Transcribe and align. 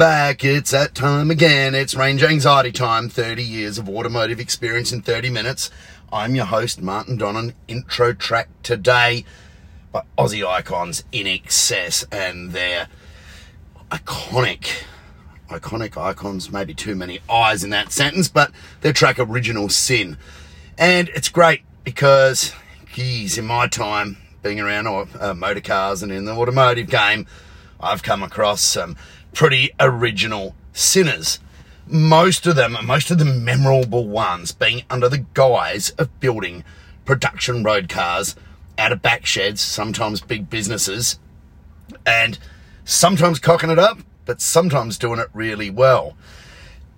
Back. 0.00 0.46
It's 0.46 0.70
that 0.70 0.94
time 0.94 1.30
again. 1.30 1.74
It's 1.74 1.94
Range 1.94 2.22
Anxiety 2.22 2.72
Time. 2.72 3.10
30 3.10 3.42
years 3.42 3.76
of 3.76 3.86
automotive 3.86 4.40
experience 4.40 4.92
in 4.92 5.02
30 5.02 5.28
minutes. 5.28 5.70
I'm 6.10 6.34
your 6.34 6.46
host, 6.46 6.80
Martin 6.80 7.18
Donnan. 7.18 7.52
Intro 7.68 8.14
track 8.14 8.48
today 8.62 9.26
by 9.92 10.04
Aussie 10.16 10.42
icons 10.42 11.04
INXS 11.12 12.06
and 12.10 12.52
their 12.52 12.88
iconic, 13.90 14.84
iconic 15.50 15.98
icons. 15.98 16.50
Maybe 16.50 16.72
too 16.72 16.94
many 16.94 17.20
eyes 17.28 17.62
in 17.62 17.68
that 17.68 17.92
sentence, 17.92 18.26
but 18.26 18.52
their 18.80 18.94
track 18.94 19.18
Original 19.18 19.68
Sin. 19.68 20.16
And 20.78 21.10
it's 21.10 21.28
great 21.28 21.60
because, 21.84 22.54
geez, 22.94 23.36
in 23.36 23.44
my 23.44 23.66
time 23.66 24.16
being 24.42 24.60
around 24.60 24.86
uh, 25.20 25.34
motor 25.34 25.60
cars 25.60 26.02
and 26.02 26.10
in 26.10 26.24
the 26.24 26.32
automotive 26.32 26.88
game, 26.88 27.26
I've 27.82 28.02
come 28.02 28.22
across 28.22 28.62
some 28.62 28.96
pretty 29.32 29.70
original 29.78 30.54
sinners. 30.72 31.40
Most 31.86 32.46
of 32.46 32.56
them, 32.56 32.76
most 32.84 33.10
of 33.10 33.18
the 33.18 33.24
memorable 33.24 34.06
ones, 34.06 34.52
being 34.52 34.82
under 34.88 35.08
the 35.08 35.24
guise 35.34 35.90
of 35.90 36.20
building 36.20 36.64
production 37.04 37.64
road 37.64 37.88
cars 37.88 38.36
out 38.78 38.92
of 38.92 39.02
back 39.02 39.26
sheds, 39.26 39.60
sometimes 39.60 40.20
big 40.20 40.48
businesses, 40.48 41.18
and 42.06 42.38
sometimes 42.84 43.38
cocking 43.38 43.70
it 43.70 43.78
up, 43.78 43.98
but 44.24 44.40
sometimes 44.40 44.98
doing 44.98 45.18
it 45.18 45.28
really 45.34 45.70
well. 45.70 46.16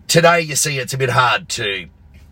Today, 0.08 0.40
you 0.42 0.56
see, 0.56 0.78
it's 0.78 0.92
a 0.92 0.98
bit 0.98 1.10
hard 1.10 1.48
to 1.50 1.88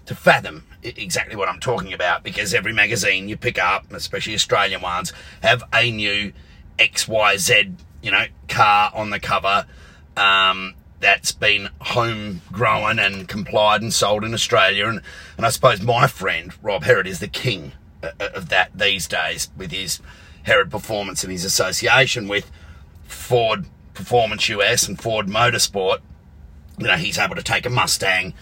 to 0.06 0.14
fathom 0.14 0.64
exactly 0.82 1.36
what 1.36 1.48
I'm 1.48 1.60
talking 1.60 1.92
about 1.92 2.24
because 2.24 2.52
every 2.52 2.72
magazine 2.72 3.28
you 3.28 3.36
pick 3.36 3.58
up, 3.58 3.92
especially 3.92 4.34
Australian 4.34 4.80
ones, 4.80 5.12
have 5.42 5.62
a 5.72 5.90
new 5.90 6.32
XYZ 6.78 7.74
you 8.02 8.10
know, 8.10 8.26
car 8.48 8.90
on 8.94 9.10
the 9.10 9.20
cover 9.20 9.66
um, 10.16 10.74
that's 11.00 11.32
been 11.32 11.70
homegrown 11.80 12.98
and 12.98 13.26
complied 13.26 13.82
and 13.82 13.92
sold 13.92 14.24
in 14.24 14.34
Australia. 14.34 14.86
And, 14.86 15.00
and 15.36 15.46
I 15.46 15.50
suppose 15.50 15.82
my 15.82 16.06
friend, 16.06 16.52
Rob 16.62 16.84
Herrod, 16.84 17.06
is 17.06 17.20
the 17.20 17.28
king 17.28 17.72
uh, 18.02 18.10
uh, 18.20 18.28
of 18.34 18.48
that 18.50 18.70
these 18.78 19.08
days 19.08 19.50
with 19.56 19.72
his 19.72 20.00
Herrod 20.44 20.70
Performance 20.70 21.24
and 21.24 21.32
his 21.32 21.44
association 21.44 22.28
with 22.28 22.50
Ford 23.04 23.66
Performance 23.94 24.48
US 24.48 24.86
and 24.86 25.00
Ford 25.00 25.26
Motorsport. 25.26 25.98
You 26.78 26.86
know, 26.86 26.96
he's 26.96 27.18
able 27.18 27.36
to 27.36 27.42
take 27.42 27.66
a 27.66 27.70
Mustang, 27.70 28.34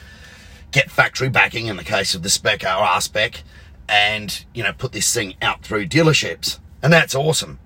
get 0.71 0.91
factory 0.91 1.29
backing 1.29 1.67
in 1.67 1.77
the 1.77 1.85
case 1.85 2.15
of 2.15 2.23
the 2.23 2.29
Spec 2.29 2.63
or 2.63 2.69
R-Spec, 2.69 3.43
and, 3.89 4.45
you 4.53 4.63
know, 4.63 4.73
put 4.73 4.93
this 4.93 5.13
thing 5.13 5.35
out 5.41 5.63
through 5.63 5.87
dealerships. 5.87 6.59
And 6.83 6.93
that's 6.93 7.15
awesome. 7.15 7.59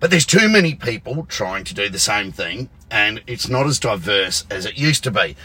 But 0.00 0.10
there's 0.10 0.26
too 0.26 0.48
many 0.48 0.74
people 0.74 1.26
trying 1.26 1.64
to 1.64 1.74
do 1.74 1.90
the 1.90 1.98
same 1.98 2.32
thing, 2.32 2.70
and 2.90 3.22
it's 3.26 3.48
not 3.48 3.66
as 3.66 3.78
diverse 3.78 4.46
as 4.50 4.64
it 4.64 4.78
used 4.78 5.04
to 5.04 5.10
be. 5.10 5.36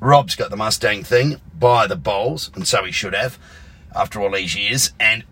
Rob's 0.00 0.36
got 0.36 0.50
the 0.50 0.56
Mustang 0.56 1.02
thing 1.02 1.40
by 1.58 1.86
the 1.86 1.96
bowls, 1.96 2.50
and 2.54 2.68
so 2.68 2.84
he 2.84 2.92
should 2.92 3.14
have 3.14 3.38
after 3.96 4.20
all 4.20 4.30
these 4.30 4.54
years. 4.54 4.92
And 5.00 5.24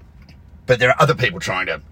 but 0.67 0.79
there 0.79 0.91
are 0.91 1.03
other 1.03 1.15
people 1.15 1.41
trying 1.41 1.67
to 1.67 1.83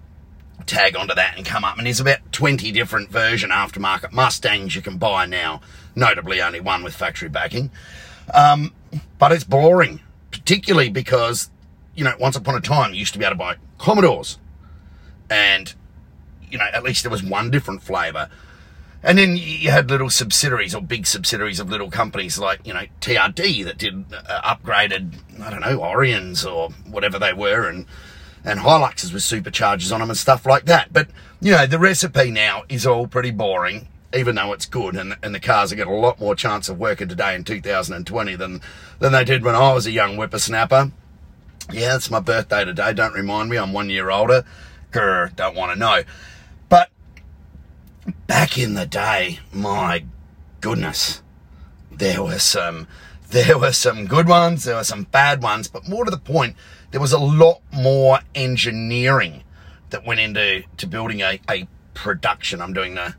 tag 0.64 0.96
onto 0.96 1.14
that 1.14 1.36
and 1.36 1.44
come 1.44 1.64
up. 1.64 1.76
And 1.76 1.86
there's 1.86 2.00
about 2.00 2.20
20 2.32 2.70
different 2.72 3.10
version 3.10 3.50
aftermarket 3.50 4.12
Mustangs 4.12 4.76
you 4.76 4.82
can 4.82 4.98
buy 4.98 5.26
now, 5.26 5.60
notably 5.94 6.40
only 6.40 6.60
one 6.60 6.82
with 6.82 6.94
factory 6.94 7.28
backing. 7.28 7.70
Um, 8.32 8.72
but 9.18 9.32
it's 9.32 9.44
boring, 9.44 10.00
particularly 10.30 10.90
because, 10.90 11.50
you 11.94 12.04
know, 12.04 12.14
once 12.20 12.36
upon 12.36 12.54
a 12.54 12.60
time 12.60 12.92
you 12.92 13.00
used 13.00 13.14
to 13.14 13.18
be 13.18 13.24
able 13.24 13.34
to 13.34 13.38
buy 13.38 13.56
Commodores. 13.78 14.38
And 15.28 15.74
you 16.50 16.58
know, 16.58 16.66
at 16.72 16.82
least 16.82 17.02
there 17.02 17.10
was 17.10 17.22
one 17.22 17.50
different 17.50 17.82
flavour. 17.82 18.28
And 19.02 19.16
then 19.18 19.36
you 19.36 19.70
had 19.70 19.90
little 19.90 20.10
subsidiaries 20.10 20.74
or 20.74 20.82
big 20.82 21.06
subsidiaries 21.06 21.60
of 21.60 21.70
little 21.70 21.90
companies 21.90 22.38
like, 22.38 22.66
you 22.66 22.74
know, 22.74 22.84
TRD 23.00 23.64
that 23.64 23.78
did 23.78 24.06
uh, 24.12 24.56
upgraded, 24.56 25.14
I 25.40 25.50
don't 25.50 25.60
know, 25.60 25.78
Aurions 25.78 26.44
or 26.44 26.70
whatever 26.90 27.18
they 27.18 27.32
were 27.32 27.68
and, 27.68 27.86
and 28.44 28.60
Hiluxes 28.60 29.12
with 29.12 29.22
superchargers 29.22 29.92
on 29.92 30.00
them 30.00 30.10
and 30.10 30.18
stuff 30.18 30.46
like 30.46 30.64
that. 30.64 30.92
But, 30.92 31.08
you 31.40 31.52
know, 31.52 31.66
the 31.66 31.78
recipe 31.78 32.32
now 32.32 32.64
is 32.68 32.86
all 32.86 33.06
pretty 33.06 33.30
boring, 33.30 33.86
even 34.12 34.34
though 34.34 34.52
it's 34.52 34.66
good 34.66 34.96
and, 34.96 35.16
and 35.22 35.32
the 35.32 35.40
cars 35.40 35.70
have 35.70 35.78
got 35.78 35.86
a 35.86 35.92
lot 35.92 36.18
more 36.18 36.34
chance 36.34 36.68
of 36.68 36.80
working 36.80 37.06
today 37.06 37.36
in 37.36 37.44
2020 37.44 38.34
than, 38.34 38.60
than 38.98 39.12
they 39.12 39.24
did 39.24 39.44
when 39.44 39.54
I 39.54 39.72
was 39.74 39.86
a 39.86 39.92
young 39.92 40.16
whippersnapper. 40.16 40.90
Yeah, 41.72 41.94
it's 41.94 42.10
my 42.10 42.20
birthday 42.20 42.64
today. 42.64 42.94
Don't 42.94 43.14
remind 43.14 43.48
me. 43.48 43.58
I'm 43.58 43.72
one 43.72 43.90
year 43.90 44.10
older. 44.10 44.44
Grr, 44.90 45.36
don't 45.36 45.54
want 45.54 45.72
to 45.72 45.78
know 45.78 46.02
back 48.26 48.58
in 48.58 48.74
the 48.74 48.86
day, 48.86 49.40
my 49.52 50.04
goodness, 50.60 51.22
there 51.90 52.22
were 52.22 52.38
some 52.38 52.86
there 53.30 53.58
were 53.58 53.72
some 53.72 54.06
good 54.06 54.26
ones, 54.26 54.64
there 54.64 54.76
were 54.76 54.84
some 54.84 55.04
bad 55.04 55.42
ones, 55.42 55.68
but 55.68 55.86
more 55.86 56.04
to 56.04 56.10
the 56.10 56.16
point, 56.16 56.56
there 56.92 57.00
was 57.00 57.12
a 57.12 57.18
lot 57.18 57.60
more 57.70 58.20
engineering 58.34 59.42
that 59.90 60.06
went 60.06 60.20
into 60.20 60.62
to 60.78 60.86
building 60.86 61.20
a, 61.20 61.38
a 61.50 61.68
production. 61.94 62.62
I'm 62.62 62.72
doing 62.72 62.94
the 62.94 63.14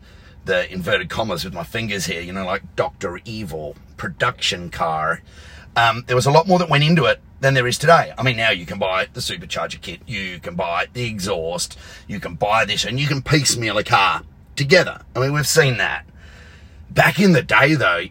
the 0.45 0.71
inverted 0.71 1.09
commas 1.09 1.43
with 1.43 1.53
my 1.53 1.63
fingers 1.63 2.05
here, 2.07 2.21
you 2.21 2.33
know, 2.33 2.45
like 2.45 2.75
Doctor 2.75 3.19
Evil 3.25 3.75
production 3.97 4.69
car. 4.69 5.21
Um, 5.75 6.03
there 6.07 6.15
was 6.15 6.25
a 6.25 6.31
lot 6.31 6.47
more 6.47 6.57
that 6.57 6.69
went 6.69 6.83
into 6.83 7.05
it 7.05 7.21
than 7.39 7.53
there 7.53 7.67
is 7.67 7.77
today. 7.77 8.13
I 8.17 8.23
mean, 8.23 8.37
now 8.37 8.49
you 8.49 8.65
can 8.65 8.79
buy 8.79 9.07
the 9.13 9.19
supercharger 9.19 9.79
kit, 9.79 10.01
you 10.07 10.39
can 10.39 10.55
buy 10.55 10.87
the 10.91 11.05
exhaust, 11.05 11.77
you 12.07 12.19
can 12.19 12.35
buy 12.35 12.65
this, 12.65 12.83
and 12.83 12.99
you 12.99 13.07
can 13.07 13.21
piecemeal 13.21 13.77
a 13.77 13.83
car 13.83 14.23
together. 14.59 15.01
I 15.15 15.19
mean, 15.19 15.33
we've 15.33 15.47
seen 15.47 15.77
that. 15.77 16.05
Back 16.91 17.17
in 17.17 17.31
the 17.31 17.41
day, 17.41 17.75
though, 17.75 18.03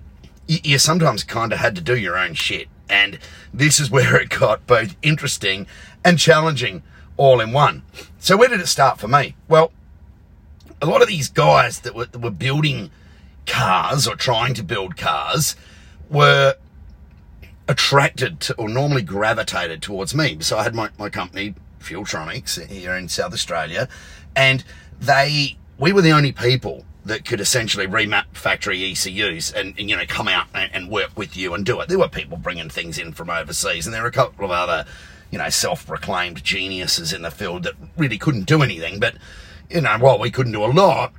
you, 0.46 0.58
you 0.64 0.78
sometimes 0.78 1.22
kind 1.22 1.52
of 1.52 1.58
had 1.58 1.76
to 1.76 1.82
do 1.82 1.96
your 1.96 2.16
own 2.16 2.34
shit. 2.34 2.68
And 2.88 3.18
this 3.52 3.78
is 3.78 3.90
where 3.96 4.16
it 4.16 4.30
got 4.30 4.66
both 4.66 4.96
interesting 5.02 5.66
and 6.04 6.18
challenging 6.18 6.82
all 7.16 7.40
in 7.40 7.52
one. 7.52 7.82
So, 8.18 8.36
where 8.36 8.48
did 8.48 8.60
it 8.60 8.66
start 8.66 8.98
for 8.98 9.08
me? 9.08 9.36
Well, 9.46 9.72
a 10.80 10.86
lot 10.86 11.02
of 11.02 11.08
these 11.08 11.28
guys 11.28 11.80
that 11.80 11.94
were, 11.94 12.06
that 12.06 12.20
were 12.20 12.30
building 12.30 12.90
cars 13.46 14.08
or 14.08 14.16
trying 14.16 14.54
to 14.54 14.62
build 14.62 14.96
cars 14.96 15.54
were 16.08 16.54
attracted 17.68 18.40
to, 18.40 18.54
or 18.54 18.68
normally 18.68 19.02
gravitated 19.02 19.82
towards 19.82 20.14
me. 20.14 20.38
So 20.40 20.56
I 20.56 20.62
had 20.62 20.74
my, 20.74 20.88
my 20.98 21.10
company, 21.10 21.54
Fueltronics, 21.80 22.66
here 22.68 22.96
in 22.96 23.08
South 23.08 23.34
Australia, 23.34 23.88
and 24.34 24.64
they 25.00 25.58
we 25.78 25.92
were 25.92 26.02
the 26.02 26.12
only 26.12 26.32
people 26.32 26.84
that 27.04 27.24
could 27.24 27.40
essentially 27.40 27.86
remap 27.86 28.24
factory 28.34 28.90
ECUs 28.90 29.52
and, 29.52 29.78
and 29.78 29.88
you 29.88 29.96
know 29.96 30.04
come 30.06 30.28
out 30.28 30.46
and, 30.54 30.70
and, 30.74 30.90
work 30.90 31.10
with 31.16 31.36
you 31.36 31.54
and 31.54 31.64
do 31.64 31.80
it. 31.80 31.88
There 31.88 31.98
were 31.98 32.08
people 32.08 32.36
bringing 32.36 32.68
things 32.68 32.98
in 32.98 33.12
from 33.12 33.30
overseas, 33.30 33.86
and 33.86 33.94
there 33.94 34.02
were 34.02 34.08
a 34.08 34.12
couple 34.12 34.44
of 34.44 34.50
other 34.50 34.84
you 35.30 35.38
know 35.38 35.48
self-proclaimed 35.48 36.42
geniuses 36.44 37.12
in 37.12 37.22
the 37.22 37.30
field 37.30 37.62
that 37.62 37.74
really 37.96 38.18
couldn't 38.18 38.44
do 38.44 38.62
anything. 38.62 39.00
But 39.00 39.14
you 39.70 39.80
know, 39.80 39.96
while 39.98 40.18
we 40.18 40.30
couldn't 40.30 40.52
do 40.52 40.64
a 40.64 40.66
lot, 40.66 41.12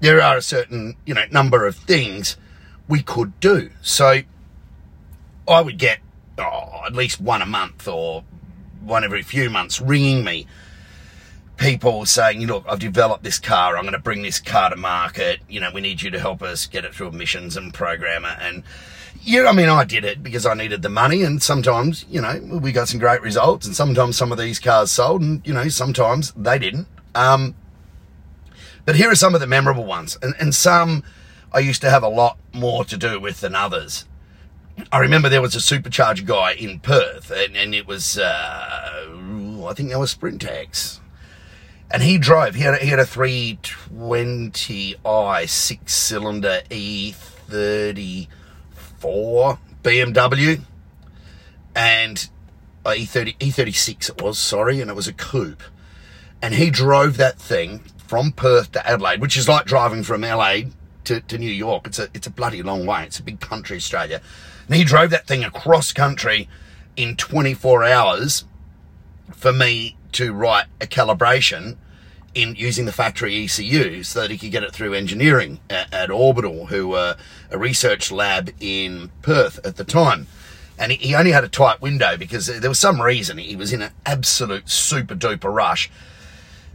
there 0.00 0.20
are 0.20 0.36
a 0.36 0.42
certain 0.42 0.96
you 1.06 1.14
know 1.14 1.24
number 1.30 1.66
of 1.66 1.76
things 1.76 2.36
we 2.88 3.02
could 3.02 3.38
do. 3.40 3.70
So 3.80 4.20
I 5.48 5.60
would 5.60 5.78
get 5.78 6.00
oh, 6.38 6.82
at 6.86 6.94
least 6.94 7.20
one 7.20 7.42
a 7.42 7.46
month 7.46 7.88
or 7.88 8.24
one 8.82 9.04
every 9.04 9.22
few 9.22 9.48
months 9.48 9.80
ringing 9.80 10.24
me 10.24 10.46
people 11.56 12.04
saying, 12.06 12.40
"You 12.40 12.46
look, 12.48 12.64
I've 12.68 12.78
developed 12.78 13.22
this 13.22 13.38
car, 13.38 13.76
I'm 13.76 13.82
going 13.82 13.92
to 13.92 13.98
bring 13.98 14.22
this 14.22 14.40
car 14.40 14.70
to 14.70 14.76
market, 14.76 15.40
you 15.48 15.60
know, 15.60 15.70
we 15.72 15.80
need 15.80 16.02
you 16.02 16.10
to 16.10 16.18
help 16.18 16.42
us 16.42 16.66
get 16.66 16.84
it 16.84 16.94
through 16.94 17.08
emissions 17.08 17.56
and 17.56 17.72
program 17.72 18.24
it. 18.24 18.36
And, 18.40 18.62
yeah, 19.22 19.46
I 19.46 19.52
mean, 19.52 19.68
I 19.68 19.84
did 19.84 20.04
it 20.04 20.22
because 20.22 20.46
I 20.46 20.54
needed 20.54 20.82
the 20.82 20.88
money. 20.88 21.22
And 21.22 21.42
sometimes, 21.42 22.04
you 22.08 22.20
know, 22.20 22.40
we 22.60 22.72
got 22.72 22.88
some 22.88 22.98
great 22.98 23.22
results. 23.22 23.66
And 23.66 23.76
sometimes 23.76 24.16
some 24.16 24.32
of 24.32 24.38
these 24.38 24.58
cars 24.58 24.90
sold 24.90 25.22
and, 25.22 25.46
you 25.46 25.54
know, 25.54 25.68
sometimes 25.68 26.32
they 26.32 26.58
didn't. 26.58 26.88
Um, 27.14 27.54
but 28.84 28.96
here 28.96 29.10
are 29.10 29.14
some 29.14 29.34
of 29.34 29.40
the 29.40 29.46
memorable 29.46 29.84
ones. 29.84 30.18
And, 30.22 30.34
and 30.40 30.54
some 30.54 31.04
I 31.52 31.60
used 31.60 31.82
to 31.82 31.90
have 31.90 32.02
a 32.02 32.08
lot 32.08 32.38
more 32.52 32.84
to 32.86 32.96
do 32.96 33.20
with 33.20 33.40
than 33.40 33.54
others. 33.54 34.06
I 34.90 34.98
remember 34.98 35.28
there 35.28 35.42
was 35.42 35.54
a 35.54 35.58
supercharger 35.58 36.24
guy 36.24 36.54
in 36.54 36.80
Perth, 36.80 37.30
and, 37.30 37.54
and 37.54 37.74
it 37.74 37.86
was, 37.86 38.18
uh, 38.18 39.06
I 39.68 39.74
think 39.74 39.90
that 39.90 39.98
was 39.98 40.14
Sprintex 40.14 41.01
and 41.92 42.02
he 42.02 42.18
drove. 42.18 42.54
He 42.54 42.62
had 42.62 42.74
a, 42.74 42.78
he 42.78 42.88
had 42.88 42.98
a 42.98 43.04
320i 43.04 45.48
six 45.48 45.94
cylinder 45.94 46.62
E34 46.70 48.28
BMW, 49.82 50.62
and 51.76 52.28
uh, 52.84 52.90
E30 52.90 53.38
E36 53.38 54.08
it 54.08 54.20
was. 54.22 54.38
Sorry, 54.38 54.80
and 54.80 54.90
it 54.90 54.94
was 54.94 55.06
a 55.06 55.12
coupe. 55.12 55.62
And 56.40 56.54
he 56.54 56.70
drove 56.70 57.18
that 57.18 57.38
thing 57.38 57.80
from 58.06 58.32
Perth 58.32 58.72
to 58.72 58.88
Adelaide, 58.88 59.20
which 59.20 59.36
is 59.36 59.46
like 59.48 59.66
driving 59.66 60.02
from 60.02 60.22
LA 60.22 60.62
to, 61.04 61.20
to 61.20 61.38
New 61.38 61.52
York. 61.52 61.86
It's 61.86 61.98
a 61.98 62.08
it's 62.14 62.26
a 62.26 62.30
bloody 62.30 62.62
long 62.62 62.86
way. 62.86 63.04
It's 63.04 63.18
a 63.18 63.22
big 63.22 63.40
country, 63.40 63.76
Australia. 63.76 64.22
And 64.66 64.76
he 64.76 64.84
drove 64.84 65.10
that 65.10 65.26
thing 65.26 65.44
across 65.44 65.92
country 65.92 66.48
in 66.96 67.16
24 67.16 67.84
hours 67.84 68.46
for 69.34 69.52
me 69.52 69.96
to 70.12 70.32
write 70.32 70.66
a 70.80 70.86
calibration 70.86 71.76
in 72.34 72.54
using 72.54 72.86
the 72.86 72.92
factory 72.92 73.44
ECU 73.44 74.02
so 74.02 74.22
that 74.22 74.30
he 74.30 74.38
could 74.38 74.50
get 74.50 74.62
it 74.62 74.72
through 74.72 74.94
engineering 74.94 75.60
at, 75.68 75.92
at 75.92 76.10
Orbital, 76.10 76.66
who 76.66 76.88
were 76.88 77.16
a 77.50 77.58
research 77.58 78.10
lab 78.10 78.50
in 78.60 79.10
Perth 79.20 79.64
at 79.66 79.76
the 79.76 79.84
time. 79.84 80.26
And 80.78 80.92
he, 80.92 81.08
he 81.08 81.14
only 81.14 81.32
had 81.32 81.44
a 81.44 81.48
tight 81.48 81.82
window 81.82 82.16
because 82.16 82.46
there 82.46 82.70
was 82.70 82.78
some 82.78 83.02
reason 83.02 83.38
he 83.38 83.56
was 83.56 83.72
in 83.72 83.82
an 83.82 83.92
absolute 84.06 84.70
super 84.70 85.14
duper 85.14 85.54
rush. 85.54 85.90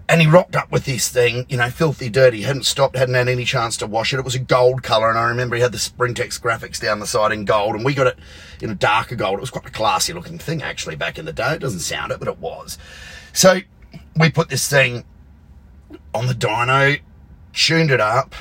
And 0.10 0.22
he 0.22 0.28
rocked 0.28 0.56
up 0.56 0.72
with 0.72 0.86
this 0.86 1.10
thing, 1.10 1.46
you 1.50 1.58
know, 1.58 1.70
filthy 1.70 2.08
dirty, 2.08 2.44
hadn't 2.44 2.66
stopped, 2.66 2.96
hadn't 2.96 3.16
had 3.16 3.28
any 3.28 3.44
chance 3.44 3.76
to 3.78 3.88
wash 3.88 4.14
it. 4.14 4.20
It 4.20 4.24
was 4.24 4.36
a 4.36 4.40
gold 4.40 4.82
colour, 4.82 5.10
and 5.10 5.20
I 5.20 5.28
remember 5.28 5.58
he 5.58 5.62
had 5.62 5.74
the 5.74 5.78
Sprintex 5.78 6.40
graphics 6.40 6.80
down 6.80 7.02
the 7.02 7.08
side 7.08 7.34
in 7.34 7.44
gold, 7.44 7.76
and 7.76 7.84
we 7.84 7.94
got 7.94 8.08
it 8.08 8.18
in 8.62 8.70
a 8.70 8.76
darker 8.76 9.16
gold. 9.16 9.40
It 9.40 9.42
was 9.42 9.50
quite 9.50 9.66
a 9.66 9.72
classy 9.72 10.14
looking 10.14 10.40
thing, 10.40 10.64
actually, 10.64 10.96
back 10.96 11.20
in 11.20 11.26
the 11.26 11.34
day. 11.34 11.56
It 11.56 11.60
doesn't 11.60 11.82
sound 11.82 12.14
it, 12.14 12.20
but 12.20 12.30
it 12.30 12.38
was. 12.38 12.78
So 13.38 13.60
we 14.20 14.32
put 14.32 14.50
this 14.50 14.68
thing 14.68 15.06
on 16.12 16.26
the 16.26 16.34
dyno, 16.34 17.00
tuned 17.54 17.92
it 17.92 18.02
up, 18.02 18.34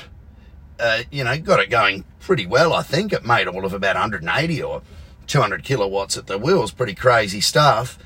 uh, 0.79 1.03
you 1.11 1.23
know, 1.23 1.37
got 1.37 1.59
it 1.59 1.69
going 1.69 2.03
pretty 2.19 2.47
well, 2.47 2.73
I 2.73 2.81
think. 2.81 3.13
It 3.13 3.23
made 3.23 3.47
all 3.47 3.63
of 3.63 3.73
about 3.73 3.95
180 3.95 4.63
or 4.63 4.81
200 5.27 5.63
kilowatts 5.63 6.17
at 6.17 6.25
the 6.25 6.39
wheels, 6.39 6.71
pretty 6.71 6.95
crazy 6.95 7.41
stuff. 7.41 7.99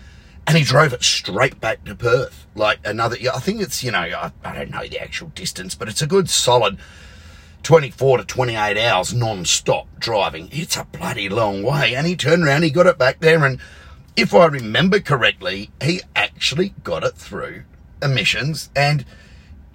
And 0.46 0.58
he 0.58 0.66
drove 0.66 0.92
it 0.92 1.02
straight 1.02 1.62
back 1.62 1.86
to 1.86 1.96
Perth. 1.96 2.46
Like 2.56 2.80
another, 2.84 3.16
I 3.34 3.40
think 3.40 3.62
it's, 3.62 3.86
you 3.86 3.92
know, 3.92 4.00
I, 4.00 4.34
I 4.44 4.54
don't 4.54 4.72
know 4.72 4.86
the 4.86 5.00
actual 5.00 5.30
distance, 5.30 5.76
but 5.76 5.88
it's 5.88 6.02
a 6.02 6.08
good 6.08 6.30
solid 6.30 6.78
24 7.64 8.18
to 8.18 8.26
28 8.26 8.78
hours 8.78 9.14
non-stop 9.14 9.88
driving. 9.98 10.50
It's 10.52 10.76
a 10.76 10.84
bloody 10.84 11.30
long 11.30 11.64
way. 11.64 11.96
And 11.96 12.06
he 12.06 12.18
turned 12.18 12.44
around, 12.44 12.64
he 12.64 12.70
got 12.70 12.86
it 12.86 12.98
back 12.98 13.22
there, 13.22 13.46
and 13.46 13.62
if 14.16 14.34
I 14.34 14.46
remember 14.46 15.00
correctly, 15.00 15.72
he 15.82 16.02
actually 16.16 16.74
got 16.84 17.04
it 17.04 17.16
through 17.16 17.64
emissions. 18.02 18.70
And, 18.76 19.06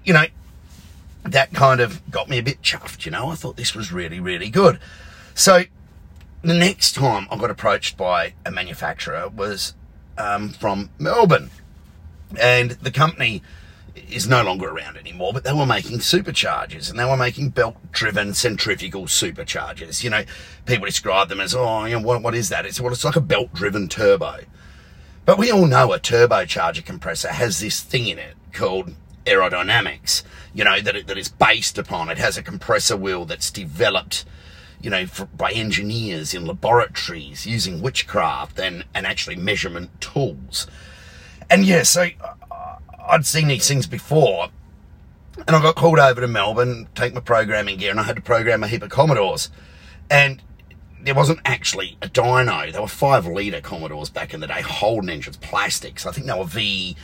you 0.05 0.13
know, 0.13 0.27
that 1.25 1.53
kind 1.53 1.81
of 1.81 2.09
got 2.11 2.29
me 2.29 2.39
a 2.39 2.43
bit 2.43 2.63
chuffed, 2.63 3.05
you 3.05 3.11
know. 3.11 3.29
I 3.29 3.35
thought 3.35 3.57
this 3.57 3.75
was 3.75 3.93
really, 3.93 4.21
really 4.21 4.49
good. 4.49 4.79
So 5.35 5.65
the 6.43 6.55
next 6.55 6.95
time 6.95 7.27
I 7.31 7.37
got 7.37 7.51
approached 7.51 7.97
by 7.97 8.35
a 8.45 8.51
manufacturer 8.51 9.29
was 9.29 9.75
um, 10.19 10.51
from 10.51 10.91
Melbourne. 10.99 11.51
And 12.41 12.73
the 12.73 12.91
company 12.91 13.43
is 14.11 14.29
no 14.29 14.43
longer 14.43 14.69
around 14.69 14.97
anymore, 14.97 15.33
but 15.33 15.45
they 15.45 15.53
were 15.53 15.67
making 15.67 15.99
superchargers 15.99 16.91
and 16.91 16.99
they 16.99 17.05
were 17.05 17.17
making 17.17 17.51
belt 17.51 17.77
driven 17.93 18.35
centrifugal 18.35 19.05
superchargers. 19.05 20.05
You 20.05 20.11
know, 20.11 20.25
people 20.65 20.87
describe 20.87 21.29
them 21.29 21.41
as, 21.41 21.55
oh, 21.55 21.85
you 21.85 21.99
know, 21.99 22.07
what, 22.07 22.23
what 22.23 22.35
is 22.35 22.49
that? 22.51 22.67
It's, 22.67 22.81
well, 22.81 22.93
it's 22.93 23.05
like 23.05 23.17
a 23.17 23.21
belt 23.21 23.53
driven 23.55 23.89
turbo. 23.89 24.41
But 25.25 25.39
we 25.39 25.51
all 25.51 25.67
know 25.67 25.93
a 25.93 25.99
turbocharger 25.99 26.85
compressor 26.85 27.29
has 27.29 27.59
this 27.59 27.81
thing 27.81 28.07
in 28.07 28.19
it 28.19 28.37
called 28.53 28.95
aerodynamics, 29.25 30.23
you 30.55 30.65
know, 30.65 30.81
that, 30.81 30.95
it, 30.95 31.07
that 31.09 31.19
it's 31.19 31.29
based 31.29 31.79
upon. 31.79 32.09
It 32.09 32.19
has 32.19 32.39
a 32.39 32.43
compressor 32.43 32.97
wheel 32.97 33.25
that's 33.25 33.51
developed, 33.51 34.25
you 34.81 34.89
know, 34.89 35.07
for, 35.07 35.27
by 35.27 35.51
engineers 35.51 36.33
in 36.33 36.47
laboratories 36.47 37.47
using 37.47 37.83
witchcraft 37.83 38.61
and, 38.61 38.85
and 38.95 39.05
actually 39.05 39.37
measurement 39.37 40.01
tools. 40.01 40.69
And 41.51 41.65
yeah, 41.65 41.83
so 41.83 42.09
I'd 43.09 43.27
seen 43.27 43.49
these 43.49 43.69
things 43.69 43.87
before, 43.87 44.49
and 45.47 45.55
I 45.55 45.63
got 45.63 45.77
called 45.77 45.99
over 45.99 46.21
to 46.21 46.29
Melbourne, 46.29 46.89
take 46.95 47.15
my 47.15 47.21
programming 47.21 47.79
gear, 47.79 47.91
and 47.91 48.01
I 48.01 48.05
had 48.05 48.17
to 48.17 48.23
program 48.23 48.63
a 48.63 48.69
heap 48.69 48.83
of 48.83 48.91
Commodores. 48.91 49.51
And 50.11 50.43
there 51.03 51.15
wasn't 51.15 51.41
actually 51.45 51.97
a 52.03 52.09
dyno. 52.09 52.73
There 52.73 52.81
were 52.81 52.89
five 52.89 53.27
litre 53.27 53.61
Commodores 53.61 54.11
back 54.11 54.35
in 54.35 54.41
the 54.41 54.47
day, 54.47 54.63
Holden 54.63 55.11
engines, 55.11 55.37
plastics. 55.37 56.07
I 56.07 56.13
think 56.13 56.27
they 56.27 56.37
were 56.37 56.45
V, 56.45 56.97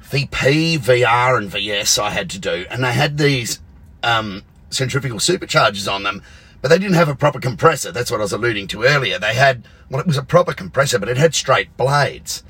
VP, 0.00 0.78
VR, 0.78 1.38
and 1.38 1.48
VS 1.48 1.98
I 1.98 2.10
had 2.10 2.30
to 2.30 2.38
do. 2.38 2.66
And 2.70 2.82
they 2.82 2.92
had 2.92 3.18
these 3.18 3.60
um, 4.02 4.42
centrifugal 4.70 5.18
superchargers 5.18 5.92
on 5.92 6.02
them, 6.02 6.22
but 6.60 6.68
they 6.68 6.78
didn't 6.78 6.94
have 6.94 7.08
a 7.08 7.14
proper 7.14 7.38
compressor. 7.38 7.92
That's 7.92 8.10
what 8.10 8.20
I 8.20 8.24
was 8.24 8.32
alluding 8.32 8.68
to 8.68 8.84
earlier. 8.84 9.18
They 9.18 9.34
had, 9.34 9.64
well, 9.90 10.00
it 10.00 10.06
was 10.06 10.16
a 10.16 10.22
proper 10.22 10.52
compressor, 10.52 10.98
but 10.98 11.08
it 11.08 11.16
had 11.16 11.34
straight 11.34 11.76
blades. 11.76 12.42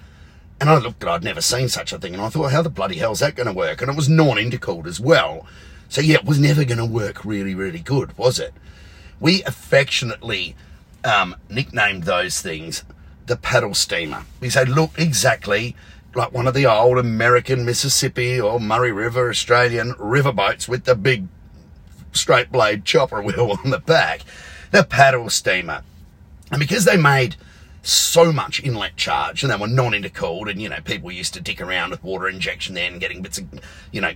And 0.63 0.71
I 0.71 0.79
looked 0.79 1.03
at 1.03 1.09
I'd 1.09 1.25
never 1.25 1.41
seen 1.41 1.69
such 1.69 1.93
a 1.93 1.99
thing, 1.99 2.15
and 2.15 2.23
I 2.23 2.29
thought, 2.29 2.53
how 2.53 2.63
the 2.63 2.71
bloody 2.71 2.95
hell's 2.95 3.19
that 3.19 3.35
going 3.35 3.49
to 3.49 3.53
work? 3.53 3.83
And 3.83 3.91
it 3.91 3.97
was 3.97 4.09
non-intercooled 4.09 4.87
as 4.87 5.01
well. 5.01 5.45
So 5.89 6.01
yeah, 6.01 6.19
it 6.19 6.25
was 6.25 6.39
never 6.39 6.65
going 6.65 6.79
to 6.79 6.87
work 6.87 7.25
really, 7.25 7.53
really 7.53 7.81
good, 7.81 8.17
was 8.17 8.39
it? 8.39 8.55
We 9.19 9.43
affectionately 9.43 10.55
um, 11.03 11.35
nicknamed 11.51 12.05
those 12.05 12.41
things 12.41 12.85
the 13.27 13.37
paddle 13.37 13.75
steamer. 13.75 14.23
We 14.39 14.51
said, 14.51 14.69
look 14.69 14.93
exactly 14.97 15.75
like 16.15 16.31
one 16.31 16.47
of 16.47 16.55
the 16.55 16.67
old 16.67 16.97
American 16.97 17.65
Mississippi 17.65 18.41
or 18.41 18.61
Murray 18.61 18.93
River 18.93 19.31
Australian 19.31 19.95
riverboats 19.95 20.69
with 20.69 20.85
the 20.85 20.95
big 20.95 21.27
straight 22.13 22.53
blade 22.53 22.85
chopper 22.85 23.21
wheel 23.25 23.59
on 23.65 23.71
the 23.71 23.81
back. 23.81 24.21
The 24.71 24.85
paddle 24.85 25.29
steamer. 25.29 25.83
And 26.53 26.61
because 26.61 26.85
they 26.85 26.97
made 26.97 27.35
so 27.83 28.33
much 28.33 28.63
inlet 28.63 28.97
charge 28.97 29.43
and 29.43 29.53
they 29.53 29.57
were 29.57 29.67
non-intercooled 29.67 30.49
and, 30.51 30.63
you 30.63 30.69
know, 30.69 30.81
people 30.85 31.11
used 31.11 31.35
to 31.35 31.41
dick 31.41 31.61
around 31.61 31.91
with 31.91 32.03
water 32.05 32.29
injection 32.29 32.75
then 32.75 32.99
getting 32.99 33.23
bits 33.23 33.39
of, 33.39 33.47
you 33.91 34.01
know, 34.01 34.13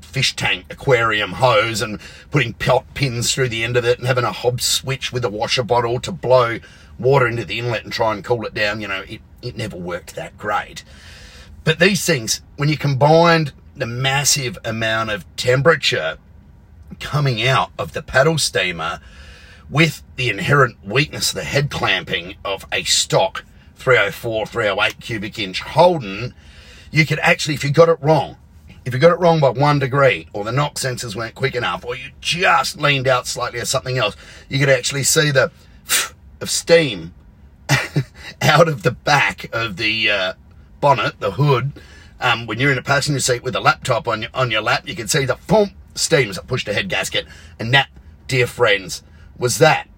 fish 0.00 0.36
tank 0.36 0.64
aquarium 0.70 1.32
hose 1.32 1.82
and 1.82 2.00
putting 2.30 2.54
pins 2.94 3.32
through 3.32 3.48
the 3.48 3.64
end 3.64 3.76
of 3.76 3.84
it 3.84 3.98
and 3.98 4.06
having 4.06 4.24
a 4.24 4.32
Hobbs 4.32 4.64
switch 4.64 5.12
with 5.12 5.24
a 5.24 5.28
washer 5.28 5.62
bottle 5.62 6.00
to 6.00 6.12
blow 6.12 6.58
water 6.98 7.26
into 7.26 7.44
the 7.44 7.58
inlet 7.58 7.84
and 7.84 7.92
try 7.92 8.12
and 8.12 8.24
cool 8.24 8.44
it 8.44 8.54
down. 8.54 8.80
You 8.80 8.88
know, 8.88 9.02
it, 9.08 9.20
it 9.42 9.56
never 9.56 9.76
worked 9.76 10.14
that 10.14 10.36
great. 10.38 10.84
But 11.64 11.78
these 11.78 12.04
things, 12.04 12.42
when 12.56 12.68
you 12.68 12.76
combined 12.76 13.52
the 13.74 13.86
massive 13.86 14.58
amount 14.64 15.10
of 15.10 15.24
temperature 15.36 16.18
coming 17.00 17.44
out 17.44 17.70
of 17.78 17.92
the 17.92 18.02
paddle 18.02 18.38
steamer 18.38 19.00
with 19.70 20.02
the 20.16 20.28
inherent 20.28 20.84
weakness, 20.84 21.32
the 21.32 21.44
head 21.44 21.70
clamping 21.70 22.36
of 22.44 22.66
a 22.72 22.84
stock 22.84 23.44
304, 23.76 24.46
308 24.46 25.00
cubic 25.00 25.38
inch 25.38 25.60
Holden, 25.60 26.34
you 26.90 27.04
could 27.04 27.18
actually, 27.20 27.54
if 27.54 27.64
you 27.64 27.70
got 27.70 27.88
it 27.88 27.98
wrong, 28.00 28.36
if 28.84 28.92
you 28.92 29.00
got 29.00 29.12
it 29.12 29.18
wrong 29.18 29.40
by 29.40 29.48
one 29.48 29.78
degree, 29.78 30.28
or 30.32 30.44
the 30.44 30.52
knock 30.52 30.74
sensors 30.74 31.16
weren't 31.16 31.34
quick 31.34 31.54
enough, 31.54 31.84
or 31.84 31.96
you 31.96 32.10
just 32.20 32.80
leaned 32.80 33.08
out 33.08 33.26
slightly 33.26 33.58
or 33.58 33.64
something 33.64 33.98
else, 33.98 34.16
you 34.48 34.58
could 34.58 34.68
actually 34.68 35.02
see 35.02 35.30
the 35.30 35.50
of 36.40 36.50
steam 36.50 37.14
out 38.42 38.68
of 38.68 38.82
the 38.82 38.90
back 38.90 39.52
of 39.52 39.76
the 39.76 40.10
uh, 40.10 40.32
bonnet, 40.80 41.18
the 41.20 41.32
hood. 41.32 41.72
Um, 42.20 42.46
when 42.46 42.58
you're 42.58 42.72
in 42.72 42.78
a 42.78 42.82
passenger 42.82 43.20
seat 43.20 43.42
with 43.42 43.56
a 43.56 43.60
laptop 43.60 44.06
on 44.06 44.22
your 44.22 44.30
on 44.34 44.50
your 44.50 44.62
lap, 44.62 44.86
you 44.86 44.94
can 44.94 45.08
see 45.08 45.24
the 45.24 45.38
boom 45.46 45.72
steam 45.94 46.30
as 46.30 46.38
it 46.38 46.46
pushed 46.46 46.66
the 46.66 46.74
head 46.74 46.88
gasket, 46.88 47.26
and 47.58 47.72
that, 47.74 47.88
dear 48.28 48.46
friends, 48.46 49.02
was 49.38 49.58
that. 49.58 49.88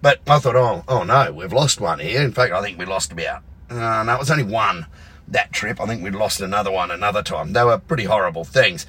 But 0.00 0.20
I 0.26 0.38
thought, 0.38 0.56
oh, 0.56 0.84
oh 0.86 1.02
no, 1.02 1.32
we've 1.32 1.52
lost 1.52 1.80
one 1.80 1.98
here. 1.98 2.22
In 2.22 2.32
fact, 2.32 2.52
I 2.52 2.62
think 2.62 2.78
we 2.78 2.84
lost 2.84 3.12
about. 3.12 3.42
Uh, 3.68 4.02
no, 4.04 4.14
it 4.14 4.18
was 4.18 4.30
only 4.30 4.44
one 4.44 4.86
that 5.26 5.52
trip. 5.52 5.80
I 5.80 5.86
think 5.86 6.02
we'd 6.02 6.14
lost 6.14 6.40
another 6.40 6.70
one 6.70 6.90
another 6.90 7.22
time. 7.22 7.52
They 7.52 7.64
were 7.64 7.78
pretty 7.78 8.04
horrible 8.04 8.44
things. 8.44 8.86